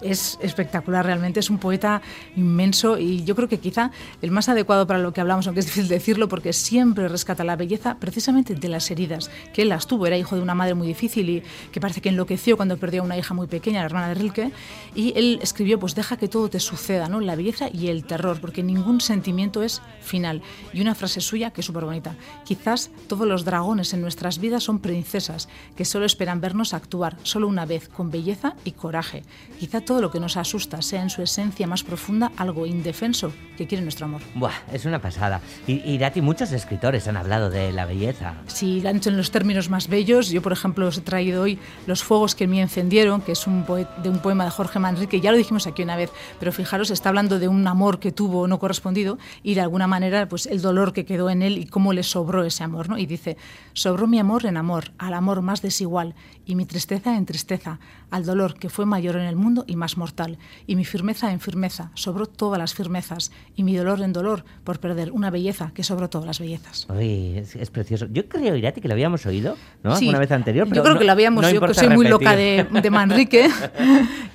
Es 0.00 0.36
espectacular 0.42 1.06
realmente, 1.06 1.38
es 1.38 1.48
un 1.48 1.58
poeta 1.58 2.02
inmenso 2.34 2.98
y 2.98 3.22
yo 3.22 3.36
creo 3.36 3.48
que 3.48 3.60
quizá 3.60 3.92
el 4.20 4.32
más 4.32 4.48
adecuado 4.48 4.84
para 4.88 4.98
lo 4.98 5.12
que 5.12 5.20
hablamos, 5.20 5.46
aunque 5.46 5.60
es 5.60 5.66
difícil 5.66 5.86
decirlo, 5.86 6.28
porque 6.28 6.52
siempre 6.52 7.06
rescata 7.06 7.44
la 7.44 7.54
belleza 7.54 7.98
precisamente 8.00 8.56
de 8.56 8.68
las 8.68 8.90
heridas, 8.90 9.30
que 9.54 9.62
él 9.62 9.68
las 9.68 9.86
tuvo, 9.86 10.08
era 10.08 10.18
hijo 10.18 10.34
de 10.34 10.42
una 10.42 10.56
madre 10.56 10.74
muy 10.74 10.88
difícil 10.88 11.30
y 11.30 11.42
que 11.70 11.80
parece 11.80 12.00
que 12.00 12.08
enloqueció 12.08 12.56
cuando 12.56 12.78
perdió 12.78 13.02
a 13.02 13.04
una 13.04 13.16
hija 13.16 13.32
muy 13.32 13.46
pequeña, 13.46 13.78
la 13.78 13.86
hermana 13.86 14.08
de 14.08 14.14
Rilke, 14.14 14.50
y 14.96 15.12
él 15.16 15.38
escribió, 15.40 15.78
pues 15.78 15.94
deja 15.94 16.16
que 16.16 16.26
todo 16.26 16.50
te 16.50 16.58
suceda, 16.58 17.08
¿no? 17.08 17.20
la 17.20 17.36
belleza 17.36 17.68
y 17.72 17.88
el 17.88 18.06
terror, 18.06 18.40
porque 18.40 18.64
ningún 18.64 19.00
sentimiento 19.00 19.62
es 19.62 19.82
final. 20.00 20.42
Y 20.72 20.80
una 20.80 20.96
frase 20.96 21.20
suya 21.20 21.52
que 21.52 21.60
es 21.60 21.66
súper 21.68 21.84
bonita, 21.84 22.16
quizás 22.44 22.90
todos 23.06 23.28
los 23.28 23.44
dragones 23.44 23.94
en 23.94 24.00
nuestras 24.00 24.40
vidas 24.40 24.64
son 24.64 24.80
princesas 24.80 25.48
que 25.76 25.84
solo 25.84 26.06
esperan 26.06 26.40
vernos 26.40 26.74
actuar, 26.74 27.16
solo 27.22 27.48
una 27.48 27.66
vez, 27.66 27.88
con 27.88 28.10
belleza 28.10 28.54
y 28.64 28.72
coraje. 28.72 29.22
Quizá 29.58 29.80
todo 29.80 30.00
lo 30.00 30.10
que 30.10 30.20
nos 30.20 30.36
asusta 30.36 30.82
sea 30.82 31.02
en 31.02 31.10
su 31.10 31.22
esencia 31.22 31.66
más 31.66 31.82
profunda 31.82 32.32
algo 32.36 32.66
indefenso 32.66 33.32
que 33.56 33.66
quiere 33.66 33.82
nuestro 33.82 34.06
amor. 34.06 34.22
Buah, 34.34 34.52
es 34.72 34.84
una 34.84 35.00
pasada. 35.00 35.40
Y, 35.66 35.82
y 35.84 35.98
Dati, 35.98 36.20
muchos 36.20 36.52
escritores 36.52 37.06
han 37.08 37.16
hablado 37.16 37.50
de 37.50 37.72
la 37.72 37.86
belleza. 37.86 38.34
Sí, 38.46 38.86
han 38.86 38.96
hecho 38.96 39.10
en 39.10 39.16
los 39.16 39.30
términos 39.30 39.70
más 39.70 39.88
bellos. 39.88 40.30
Yo, 40.30 40.42
por 40.42 40.52
ejemplo, 40.52 40.86
os 40.86 40.98
he 40.98 41.02
traído 41.02 41.42
hoy 41.42 41.58
Los 41.86 42.02
fuegos 42.02 42.34
que 42.34 42.46
me 42.46 42.60
encendieron, 42.60 43.20
que 43.20 43.32
es 43.32 43.46
un 43.46 43.64
de 44.02 44.08
un 44.08 44.18
poema 44.18 44.44
de 44.44 44.50
Jorge 44.50 44.78
Manrique, 44.78 45.20
ya 45.20 45.30
lo 45.30 45.38
dijimos 45.38 45.66
aquí 45.66 45.82
una 45.82 45.96
vez, 45.96 46.10
pero 46.38 46.52
fijaros, 46.52 46.90
está 46.90 47.08
hablando 47.08 47.38
de 47.38 47.48
un 47.48 47.66
amor 47.66 48.00
que 48.00 48.12
tuvo 48.12 48.48
no 48.48 48.58
correspondido 48.58 49.18
y 49.42 49.54
de 49.54 49.60
alguna 49.60 49.86
manera 49.86 50.28
pues 50.28 50.46
el 50.46 50.60
dolor 50.60 50.92
que 50.92 51.04
quedó 51.04 51.30
en 51.30 51.42
él 51.42 51.58
y 51.58 51.66
cómo 51.66 51.92
le 51.92 52.02
sobró 52.02 52.44
ese 52.44 52.64
amor, 52.64 52.88
¿no? 52.88 52.98
Y 52.98 53.06
dice, 53.06 53.36
sobró 53.72 54.06
mi 54.06 54.18
amor 54.18 54.46
en 54.46 54.56
amor, 54.56 54.92
al 54.98 55.14
amor 55.14 55.42
más 55.42 55.62
desigual 55.62 56.14
y 56.46 56.54
mi 56.54 56.66
tristeza 56.66 56.99
tristeza 57.00 57.16
en 57.16 57.24
tristeza, 57.26 57.78
al 58.10 58.24
dolor 58.26 58.54
que 58.58 58.68
fue 58.68 58.84
mayor 58.84 59.16
en 59.16 59.22
el 59.22 59.34
mundo 59.36 59.64
y 59.66 59.76
más 59.76 59.96
mortal, 59.96 60.38
y 60.66 60.76
mi 60.76 60.84
firmeza 60.84 61.32
en 61.32 61.40
firmeza, 61.40 61.90
sobró 61.94 62.26
todas 62.26 62.58
las 62.58 62.74
firmezas, 62.74 63.32
y 63.56 63.62
mi 63.62 63.74
dolor 63.74 64.02
en 64.02 64.12
dolor 64.12 64.44
por 64.64 64.80
perder 64.80 65.10
una 65.12 65.30
belleza 65.30 65.70
que 65.74 65.82
sobró 65.82 66.10
todas 66.10 66.26
las 66.26 66.40
bellezas. 66.40 66.86
Uy, 66.90 67.38
es, 67.38 67.56
es 67.56 67.70
precioso. 67.70 68.06
Yo 68.12 68.28
creo, 68.28 68.54
Irati, 68.56 68.80
que 68.82 68.88
lo 68.88 68.94
habíamos 68.94 69.24
oído, 69.26 69.56
¿no? 69.82 69.96
Sí, 69.96 70.08
Una 70.10 70.18
vez 70.18 70.30
anterior. 70.32 70.66
Yo 70.66 70.70
pero 70.70 70.82
creo 70.82 70.94
no- 70.94 71.00
que 71.00 71.06
lo 71.06 71.12
habíamos, 71.12 71.42
no 71.42 71.50
yo 71.50 71.60
que 71.62 71.72
soy 71.74 71.88
muy 71.88 72.06
loca 72.06 72.32
repetir. 72.34 72.68
de, 72.70 72.80
de 72.82 72.90
Manrique. 72.98 73.48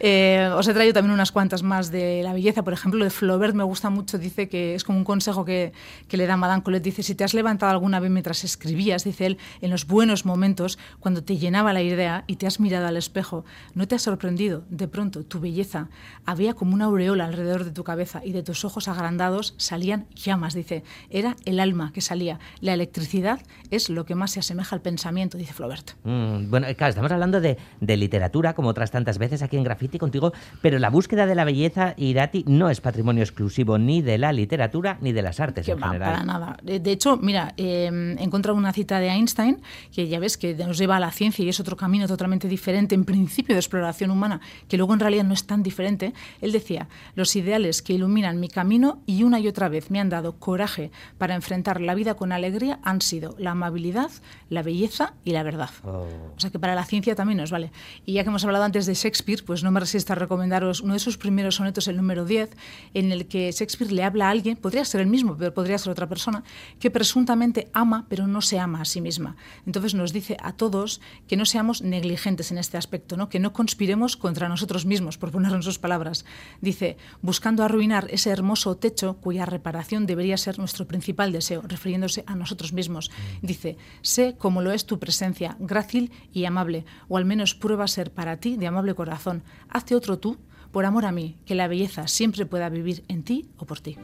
Eh, 0.08 0.50
os 0.54 0.68
he 0.68 0.74
traído 0.74 0.94
también 0.94 1.14
unas 1.14 1.32
cuantas 1.32 1.64
más 1.64 1.90
de 1.90 2.22
la 2.22 2.34
belleza. 2.34 2.64
Por 2.64 2.74
ejemplo, 2.74 3.04
de 3.04 3.10
Flaubert 3.10 3.56
me 3.56 3.64
gusta 3.64 3.90
mucho, 3.90 4.18
dice 4.20 4.50
que 4.50 4.76
es 4.76 4.84
como 4.84 4.98
un 5.00 5.04
consejo 5.06 5.46
que, 5.46 5.72
que 6.08 6.18
le 6.18 6.28
da 6.28 6.38
Madame 6.38 6.62
Colette. 6.64 6.84
Dice, 6.84 7.02
si 7.02 7.16
te 7.16 7.24
has 7.24 7.34
levantado 7.34 7.72
alguna 7.72 8.00
vez 8.00 8.12
mientras 8.12 8.44
escribías, 8.44 9.04
dice 9.04 9.26
él, 9.26 9.38
en 9.62 9.72
los 9.72 9.88
buenos 9.88 10.26
momentos, 10.26 10.78
cuando 11.00 11.24
te 11.24 11.38
llenaba 11.38 11.74
la 11.74 11.82
idea 11.82 12.24
y 12.28 12.36
te 12.36 12.46
has 12.46 12.55
mirado 12.60 12.88
al 12.88 12.98
espejo, 12.98 13.46
¿no 13.74 13.88
te 13.88 13.96
has 13.96 14.02
sorprendido? 14.02 14.64
De 14.70 14.88
pronto, 14.88 15.24
tu 15.24 15.40
belleza 15.40 15.90
había 16.26 16.54
como 16.54 16.74
una 16.74 16.86
aureola 16.86 17.26
alrededor 17.26 17.64
de 17.64 17.72
tu 17.72 17.84
cabeza 17.84 18.22
y 18.24 18.32
de 18.32 18.44
tus 18.44 18.66
ojos 18.66 18.88
agrandados 18.88 19.54
salían 19.58 20.08
llamas, 20.16 20.54
dice. 20.54 20.84
Era 21.10 21.36
el 21.46 21.60
alma 21.60 21.92
que 21.94 22.02
salía. 22.02 22.40
La 22.62 22.74
electricidad 22.74 23.40
es 23.72 23.90
lo 23.90 24.06
que 24.06 24.16
más 24.16 24.32
se 24.32 24.40
asemeja 24.40 24.76
al 24.76 24.82
pensamiento, 24.82 25.38
dice 25.38 25.54
Flaubert. 25.54 25.92
Mm, 26.04 26.50
bueno, 26.50 26.68
claro, 26.78 26.90
estamos 26.90 27.12
hablando 27.12 27.42
de, 27.42 27.58
de 27.82 27.98
literatura, 27.98 28.54
como 28.54 28.70
otras 28.70 28.92
tantas 28.92 29.18
veces 29.18 29.42
aquí 29.42 29.58
en 29.58 29.64
Graffiti 29.64 29.98
contigo, 29.98 30.34
pero 30.62 30.80
la 30.80 30.90
búsqueda 30.90 31.26
de 31.26 31.36
la 31.36 31.44
belleza, 31.46 31.94
Irati, 31.98 32.44
no 32.48 32.70
es 32.70 32.82
patrimonio 32.82 33.24
exclusivo 33.24 33.78
ni 33.78 34.02
de 34.02 34.18
la 34.18 34.32
literatura 34.34 34.98
ni 35.02 35.12
de 35.12 35.22
las 35.22 35.40
artes 35.40 35.66
Que 35.66 35.72
en 35.74 35.80
va, 35.82 35.88
general. 35.88 36.14
para 36.14 36.24
nada. 36.26 36.58
De, 36.64 36.80
de 36.80 36.92
hecho, 36.92 37.18
mira, 37.18 37.54
eh, 37.58 38.16
he 38.20 38.24
encontrado 38.24 38.58
una 38.58 38.74
cita 38.74 39.00
de 39.00 39.08
Einstein 39.10 39.62
que 39.94 40.08
ya 40.08 40.20
ves 40.20 40.38
que 40.38 40.56
nos 40.56 40.78
lleva 40.78 40.98
a 40.98 41.00
la 41.00 41.12
ciencia 41.12 41.44
y 41.46 41.50
es 41.50 41.60
otro 41.60 41.76
camino 41.76 42.08
totalmente 42.08 42.45
diferente, 42.48 42.96
en 42.96 43.06
principio 43.06 43.56
de 43.56 43.60
exploración 43.60 44.12
humana, 44.12 44.42
que 44.68 44.78
luego 44.78 44.94
en 44.94 45.00
realidad 45.00 45.24
no 45.24 45.34
es 45.34 45.46
tan 45.46 45.64
diferente. 45.64 46.14
Él 46.42 46.52
decía, 46.52 46.88
los 47.16 47.36
ideales 47.36 47.82
que 47.82 47.94
iluminan 47.94 48.40
mi 48.40 48.50
camino 48.50 49.02
y 49.06 49.24
una 49.24 49.40
y 49.40 49.48
otra 49.48 49.70
vez 49.70 49.92
me 49.92 50.00
han 50.00 50.10
dado 50.10 50.38
coraje 50.40 50.92
para 51.18 51.36
enfrentar 51.36 51.82
la 51.82 51.96
vida 51.96 52.16
con 52.16 52.32
alegría 52.32 52.80
han 52.84 53.02
sido 53.02 53.36
la 53.38 53.52
amabilidad, 53.52 54.12
la 54.50 54.64
belleza 54.64 55.14
y 55.24 55.32
la 55.32 55.44
verdad. 55.44 55.70
Oh. 55.84 56.06
O 56.36 56.40
sea 56.40 56.50
que 56.50 56.60
para 56.60 56.75
la 56.75 56.86
ciencia 56.86 57.16
también 57.16 57.38
nos 57.38 57.52
vale. 57.52 57.72
Y 58.06 58.14
ya 58.14 58.24
que 58.24 58.30
hemos 58.30 58.46
hablado 58.46 58.64
antes 58.64 58.86
de 58.86 58.94
Shakespeare, 58.94 59.44
pues 59.46 59.64
no 59.64 59.72
me 59.72 59.80
resisto 59.80 60.14
a 60.14 60.16
recomendaros 60.16 60.82
uno 60.82 60.94
de 60.94 61.00
sus 61.00 61.18
primeros 61.18 61.56
sonetos, 61.56 61.88
el 61.88 61.98
número 61.98 62.25
10, 62.25 62.56
en 62.94 63.12
el 63.12 63.28
que 63.28 63.52
Shakespeare 63.52 63.92
le 63.92 64.04
habla 64.04 64.28
a 64.28 64.32
alguien, 64.32 64.58
podría 64.58 64.86
ser 64.86 65.02
el 65.02 65.08
mismo, 65.08 65.36
pero 65.38 65.54
podría 65.54 65.78
ser 65.78 65.92
otra 65.92 66.08
persona, 66.08 66.44
que 66.80 66.92
presuntamente 66.92 67.70
ama, 67.74 68.06
pero 68.10 68.28
no 68.28 68.42
se 68.42 68.60
ama 68.60 68.82
a 68.82 68.86
sí 68.86 69.02
misma. 69.02 69.36
Entonces 69.66 69.94
nos 69.94 70.14
dice 70.14 70.38
a 70.42 70.54
todos 70.54 71.02
que 71.28 71.38
no 71.38 71.46
seamos 71.46 71.82
negligentes 71.82 72.35
en 72.51 72.58
este 72.58 72.77
aspecto, 72.77 73.18
¿no? 73.18 73.30
que 73.30 73.39
no 73.39 73.54
conspiremos 73.54 74.18
contra 74.18 74.50
nosotros 74.50 74.86
mismos, 74.86 75.18
por 75.18 75.32
ponerlo 75.32 75.58
en 75.58 75.63
sus 75.63 75.80
palabras. 75.80 76.25
Dice, 76.62 76.98
buscando 77.22 77.63
arruinar 77.63 78.08
ese 78.12 78.30
hermoso 78.30 78.75
techo 78.75 79.18
cuya 79.18 79.46
reparación 79.46 80.06
debería 80.06 80.38
ser 80.38 80.60
nuestro 80.60 80.88
principal 80.88 81.32
deseo, 81.32 81.62
refiriéndose 81.62 82.24
a 82.27 82.36
nosotros 82.36 82.74
mismos. 82.74 83.12
Dice, 83.42 83.77
sé 84.01 84.36
como 84.38 84.62
lo 84.62 84.72
es 84.72 84.86
tu 84.86 85.00
presencia, 85.00 85.56
grácil 85.60 86.12
y 86.34 86.46
amable, 86.46 86.86
o 87.08 87.18
al 87.18 87.25
menos 87.25 87.56
prueba 87.56 87.88
ser 87.88 88.12
para 88.12 88.38
ti 88.38 88.58
de 88.58 88.68
amable 88.68 88.94
corazón. 88.96 89.44
Hazte 89.70 89.96
otro 89.96 90.20
tú, 90.20 90.38
por 90.72 90.86
amor 90.86 91.06
a 91.06 91.12
mí, 91.12 91.38
que 91.46 91.56
la 91.56 91.68
belleza 91.68 92.08
siempre 92.08 92.46
pueda 92.46 92.70
vivir 92.70 93.06
en 93.08 93.24
ti 93.24 93.50
o 93.58 93.65
por 93.65 93.80
ti. 93.80 93.98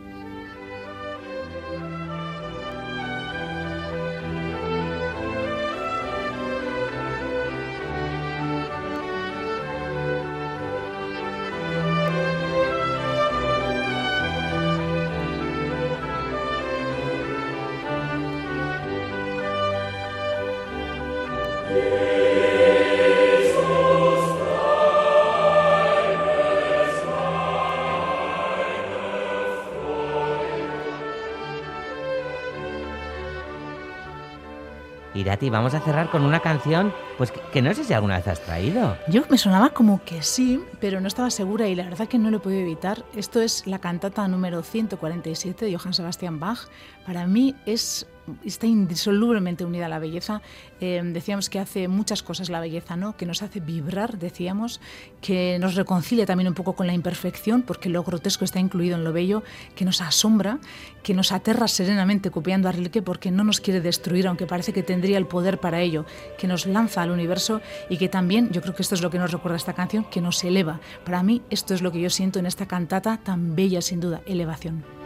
Irati, 35.32 35.50
vamos 35.50 35.74
a 35.74 35.80
cerrar 35.80 36.10
con 36.10 36.24
una 36.24 36.42
canción, 36.42 36.94
pues 37.18 37.32
que, 37.32 37.62
no 37.62 37.74
sé 37.74 37.86
si 37.86 37.94
alguna 37.94 38.18
vez 38.18 38.28
has 38.28 38.42
traído. 38.42 38.98
Yo 39.08 39.24
me 39.30 39.38
sonaba 39.38 39.70
como 39.70 40.04
que 40.04 40.24
sí, 40.24 40.62
pero 40.82 41.00
no 41.00 41.08
estaba 41.08 41.30
segura 41.32 41.70
y 41.70 41.76
la 41.76 41.86
verdad 41.86 42.10
que 42.10 42.20
no 42.20 42.32
lo 42.32 42.42
podido 42.42 42.60
evitar. 42.60 43.06
Esto 43.16 43.40
es 43.40 43.66
la 43.66 43.80
cantata 43.80 44.28
número 44.28 44.62
147 44.62 45.64
de 45.64 45.78
Johann 45.78 45.94
Sebastian 45.94 46.42
Bach. 46.42 46.68
Para 47.06 47.28
mí 47.28 47.56
es 47.66 48.10
está 48.44 48.68
indisolublemente 48.68 49.66
unida 49.66 49.86
a 49.86 49.90
la 49.90 50.00
belleza. 50.00 50.42
Eh, 50.80 51.02
decíamos 51.04 51.50
que 51.50 51.60
hace 51.60 51.88
muchas 51.88 52.24
cosas 52.24 52.50
la 52.50 52.60
belleza, 52.60 52.96
¿no? 52.96 53.16
Que 53.18 53.26
nos 53.26 53.42
hace 53.44 53.60
vibrar, 53.60 54.18
decíamos, 54.18 54.82
que 55.22 55.58
nos 55.60 55.76
reconcilia 55.76 56.26
también 56.26 56.48
un 56.48 56.54
poco 56.54 56.74
con 56.74 56.88
la 56.88 56.94
imperfección, 56.94 57.62
porque 57.62 57.90
lo 57.90 58.04
grotesco 58.04 58.46
está 58.46 58.60
incluido 58.60 58.96
en 58.96 59.04
lo 59.04 59.14
bello, 59.14 59.44
que 59.76 59.86
nos 59.86 60.02
asombra, 60.02 60.60
que 61.04 61.14
nos 61.14 61.32
aterra 61.32 61.68
serenamente 61.68 62.32
copiando 62.32 62.70
a 62.70 62.72
Rilke 62.72 63.02
porque 63.02 63.32
no 63.32 63.44
nos 63.44 63.60
quiere 63.60 63.82
destruir, 63.82 64.28
aunque 64.28 64.48
parece 64.48 64.74
que 64.74 64.84
tendría 64.84 65.18
el 65.18 65.28
poder 65.28 65.60
para 65.60 65.82
ello, 65.82 66.06
que 66.38 66.48
nos 66.48 66.66
lanza 66.66 67.02
al 67.02 67.12
universo 67.12 67.62
y 67.90 67.98
que 67.98 68.10
también, 68.10 68.52
yo 68.52 68.62
creo 68.62 68.76
que 68.76 68.82
esto 68.82 68.96
es 68.96 69.02
lo 69.02 69.10
que 69.10 69.20
nos 69.20 69.32
recuerda 69.32 69.58
esta 69.58 69.74
canción, 69.74 70.06
que 70.06 70.22
nos 70.22 70.44
eleva. 70.44 70.80
Para 71.06 71.24
mí 71.24 71.42
esto 71.50 71.74
es 71.74 71.82
lo 71.82 71.92
que 71.92 72.02
yo 72.02 72.10
siento 72.10 72.40
en 72.40 72.46
esta 72.46 72.68
cantata 72.68 73.18
tan 73.18 73.56
bella 73.56 73.82
sin 73.82 74.00
duda, 74.00 74.22
elevación. 74.26 75.01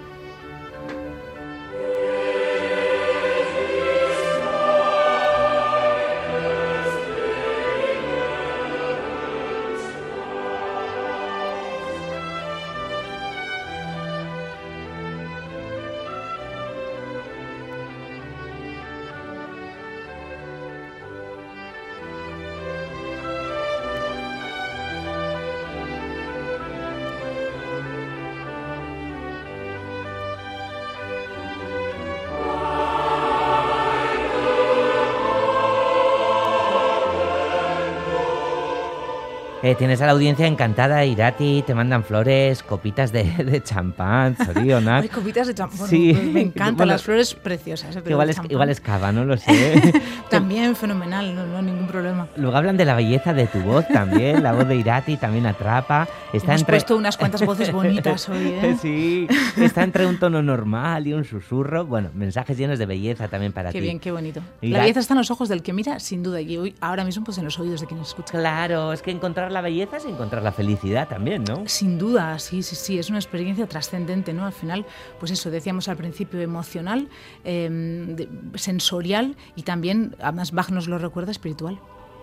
Eh, 39.67 39.73
tienes 39.73 39.99
a 39.99 40.05
la 40.05 40.11
audiencia 40.11 40.45
encantada, 40.45 41.03
Irati, 41.05 41.63
te 41.65 41.73
mandan 41.73 42.03
flores, 42.03 42.61
copitas 42.61 43.11
de, 43.11 43.23
de 43.43 43.63
champán, 43.63 44.35
zorionak. 44.35 45.01
Hay 45.01 45.09
copitas 45.09 45.47
de 45.47 45.55
champán. 45.55 45.87
Sí. 45.87 46.13
Bueno, 46.13 46.31
me 46.33 46.41
encantan 46.41 46.75
Bueno, 46.77 46.91
las 46.91 47.01
flores 47.01 47.33
preciosas. 47.33 47.95
¿eh? 47.95 48.03
Igual 48.07 48.29
es, 48.29 48.35
champán 48.35 48.51
igual 48.51 48.69
es 48.69 48.79
cava, 48.79 49.11
no 49.11 49.25
lo 49.25 49.37
sé. 49.37 49.81
También 50.29 50.75
fenomenal, 50.75 51.33
no, 51.33 51.47
no 51.47 51.63
ningún 51.63 51.87
problema. 51.87 52.27
Luego 52.35 52.55
hablan 52.55 52.77
de 52.77 52.85
la 52.85 52.93
belleza 52.93 53.33
de 53.33 53.47
tu 53.47 53.59
voz 53.61 53.87
también, 53.87 54.43
la 54.43 54.51
voz 54.53 54.67
de 54.67 54.75
Irati 54.75 55.17
también 55.17 55.47
atrapa. 55.47 56.07
Está 56.31 56.51
Hemos 56.51 56.61
entre... 56.61 56.73
puesto 56.75 56.95
unas 56.95 57.17
cuantas 57.17 57.43
voces 57.43 57.71
bonitas 57.71 58.29
hoy, 58.29 58.47
¿eh? 58.61 58.77
Sí, 58.79 59.27
está 59.57 59.81
entre 59.81 60.05
un 60.05 60.19
tono 60.19 60.43
normal 60.43 61.07
y 61.07 61.13
un 61.13 61.25
susurro. 61.25 61.87
Bueno, 61.87 62.11
mensajes 62.13 62.55
llenos 62.55 62.77
de 62.77 62.85
belleza 62.85 63.29
también 63.29 63.51
para 63.51 63.71
Qué 63.71 63.79
ti. 63.79 63.83
bien, 63.85 63.99
qué 63.99 64.11
bonito. 64.11 64.41
La- 64.61 64.81
belleza 64.81 64.99
está 64.99 65.15
en 65.15 65.19
los 65.19 65.31
ojos 65.31 65.49
del 65.49 65.63
que 65.63 65.73
mira, 65.73 65.99
sin 65.99 66.21
duda, 66.21 66.39
y 66.39 66.55
hoy, 66.55 66.75
ahora 66.81 67.03
mismo 67.03 67.23
pues 67.23 67.39
en 67.39 67.45
los 67.45 67.57
oídos 67.59 67.81
de 67.81 67.87
quien 67.87 67.99
escucha. 68.01 68.31
Claro, 68.37 68.93
es 68.93 69.01
que 69.01 69.09
encontrar 69.09 69.54
la 69.55 69.61
belleza 69.61 69.97
es 69.97 70.05
encontrar 70.05 70.43
la 70.43 70.51
felicidad 70.51 71.07
también, 71.07 71.43
¿no? 71.45 71.63
Sin 71.67 71.97
duda, 71.97 72.37
sí, 72.39 72.61
sí, 72.61 72.75
sí, 72.75 72.99
es 72.99 73.09
una 73.09 73.17
experiencia 73.19 73.65
trascendente, 73.67 74.33
¿no? 74.33 74.45
Al 74.45 74.51
final, 74.53 74.85
pues 75.19 75.31
eso, 75.31 75.49
decíamos 75.49 75.87
al 75.87 75.97
principio, 75.97 76.39
emocional, 76.41 77.07
de- 77.43 78.27
sensorial 78.55 79.35
y 79.55 79.63
también, 79.63 80.15
además 80.21 80.51
Bach 80.51 80.69
nos 80.69 80.87
lo 80.87 80.97
recuerda, 80.99 81.31
espiritual. 81.31 81.79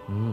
Mm, 0.09 0.33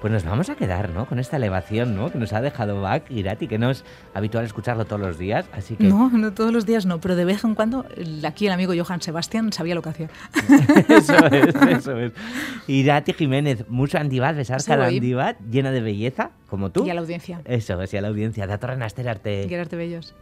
Pues 0.00 0.12
nos 0.12 0.24
vamos 0.24 0.48
a 0.48 0.54
quedar, 0.54 0.90
¿no? 0.90 1.06
Con 1.06 1.18
esta 1.18 1.38
elevación, 1.38 1.96
¿no? 1.96 2.10
Que 2.12 2.18
nos 2.18 2.32
ha 2.32 2.40
dejado 2.40 2.80
Bach, 2.80 3.02
Irati, 3.10 3.48
que 3.48 3.58
no 3.58 3.68
es 3.70 3.84
habitual 4.14 4.44
escucharlo 4.44 4.84
todos 4.84 5.00
los 5.02 5.18
días, 5.18 5.46
así 5.52 5.74
que... 5.74 5.84
No, 5.84 6.08
no 6.10 6.32
todos 6.32 6.52
los 6.52 6.66
días 6.66 6.86
no, 6.86 7.00
pero 7.00 7.16
de 7.16 7.24
vez 7.24 7.42
en 7.42 7.56
cuando 7.56 7.84
aquí 8.24 8.46
el 8.46 8.52
amigo 8.52 8.72
Johann 8.76 9.00
Sebastián 9.02 9.52
sabía 9.52 9.74
lo 9.74 9.82
que 9.82 9.88
hacía. 9.88 10.08
eso 10.88 11.16
es, 11.32 11.54
eso 11.68 11.98
es. 11.98 12.12
Irati 12.68 13.12
Jiménez, 13.12 13.64
mucho 13.68 13.98
andibat, 13.98 14.36
besar 14.36 14.60
andibat, 14.70 15.40
llena 15.50 15.72
de 15.72 15.80
belleza, 15.80 16.30
como 16.48 16.70
tú. 16.70 16.86
Y 16.86 16.90
a 16.90 16.94
la 16.94 17.00
audiencia. 17.00 17.40
Eso 17.44 17.82
es, 17.82 17.92
y 17.92 17.96
a 17.96 18.00
la 18.00 18.08
audiencia. 18.08 18.46
Datorren 18.46 18.82
aster 18.82 19.08
arte. 19.08 19.46
Gerarte 19.48 19.74
bellos. 19.74 20.14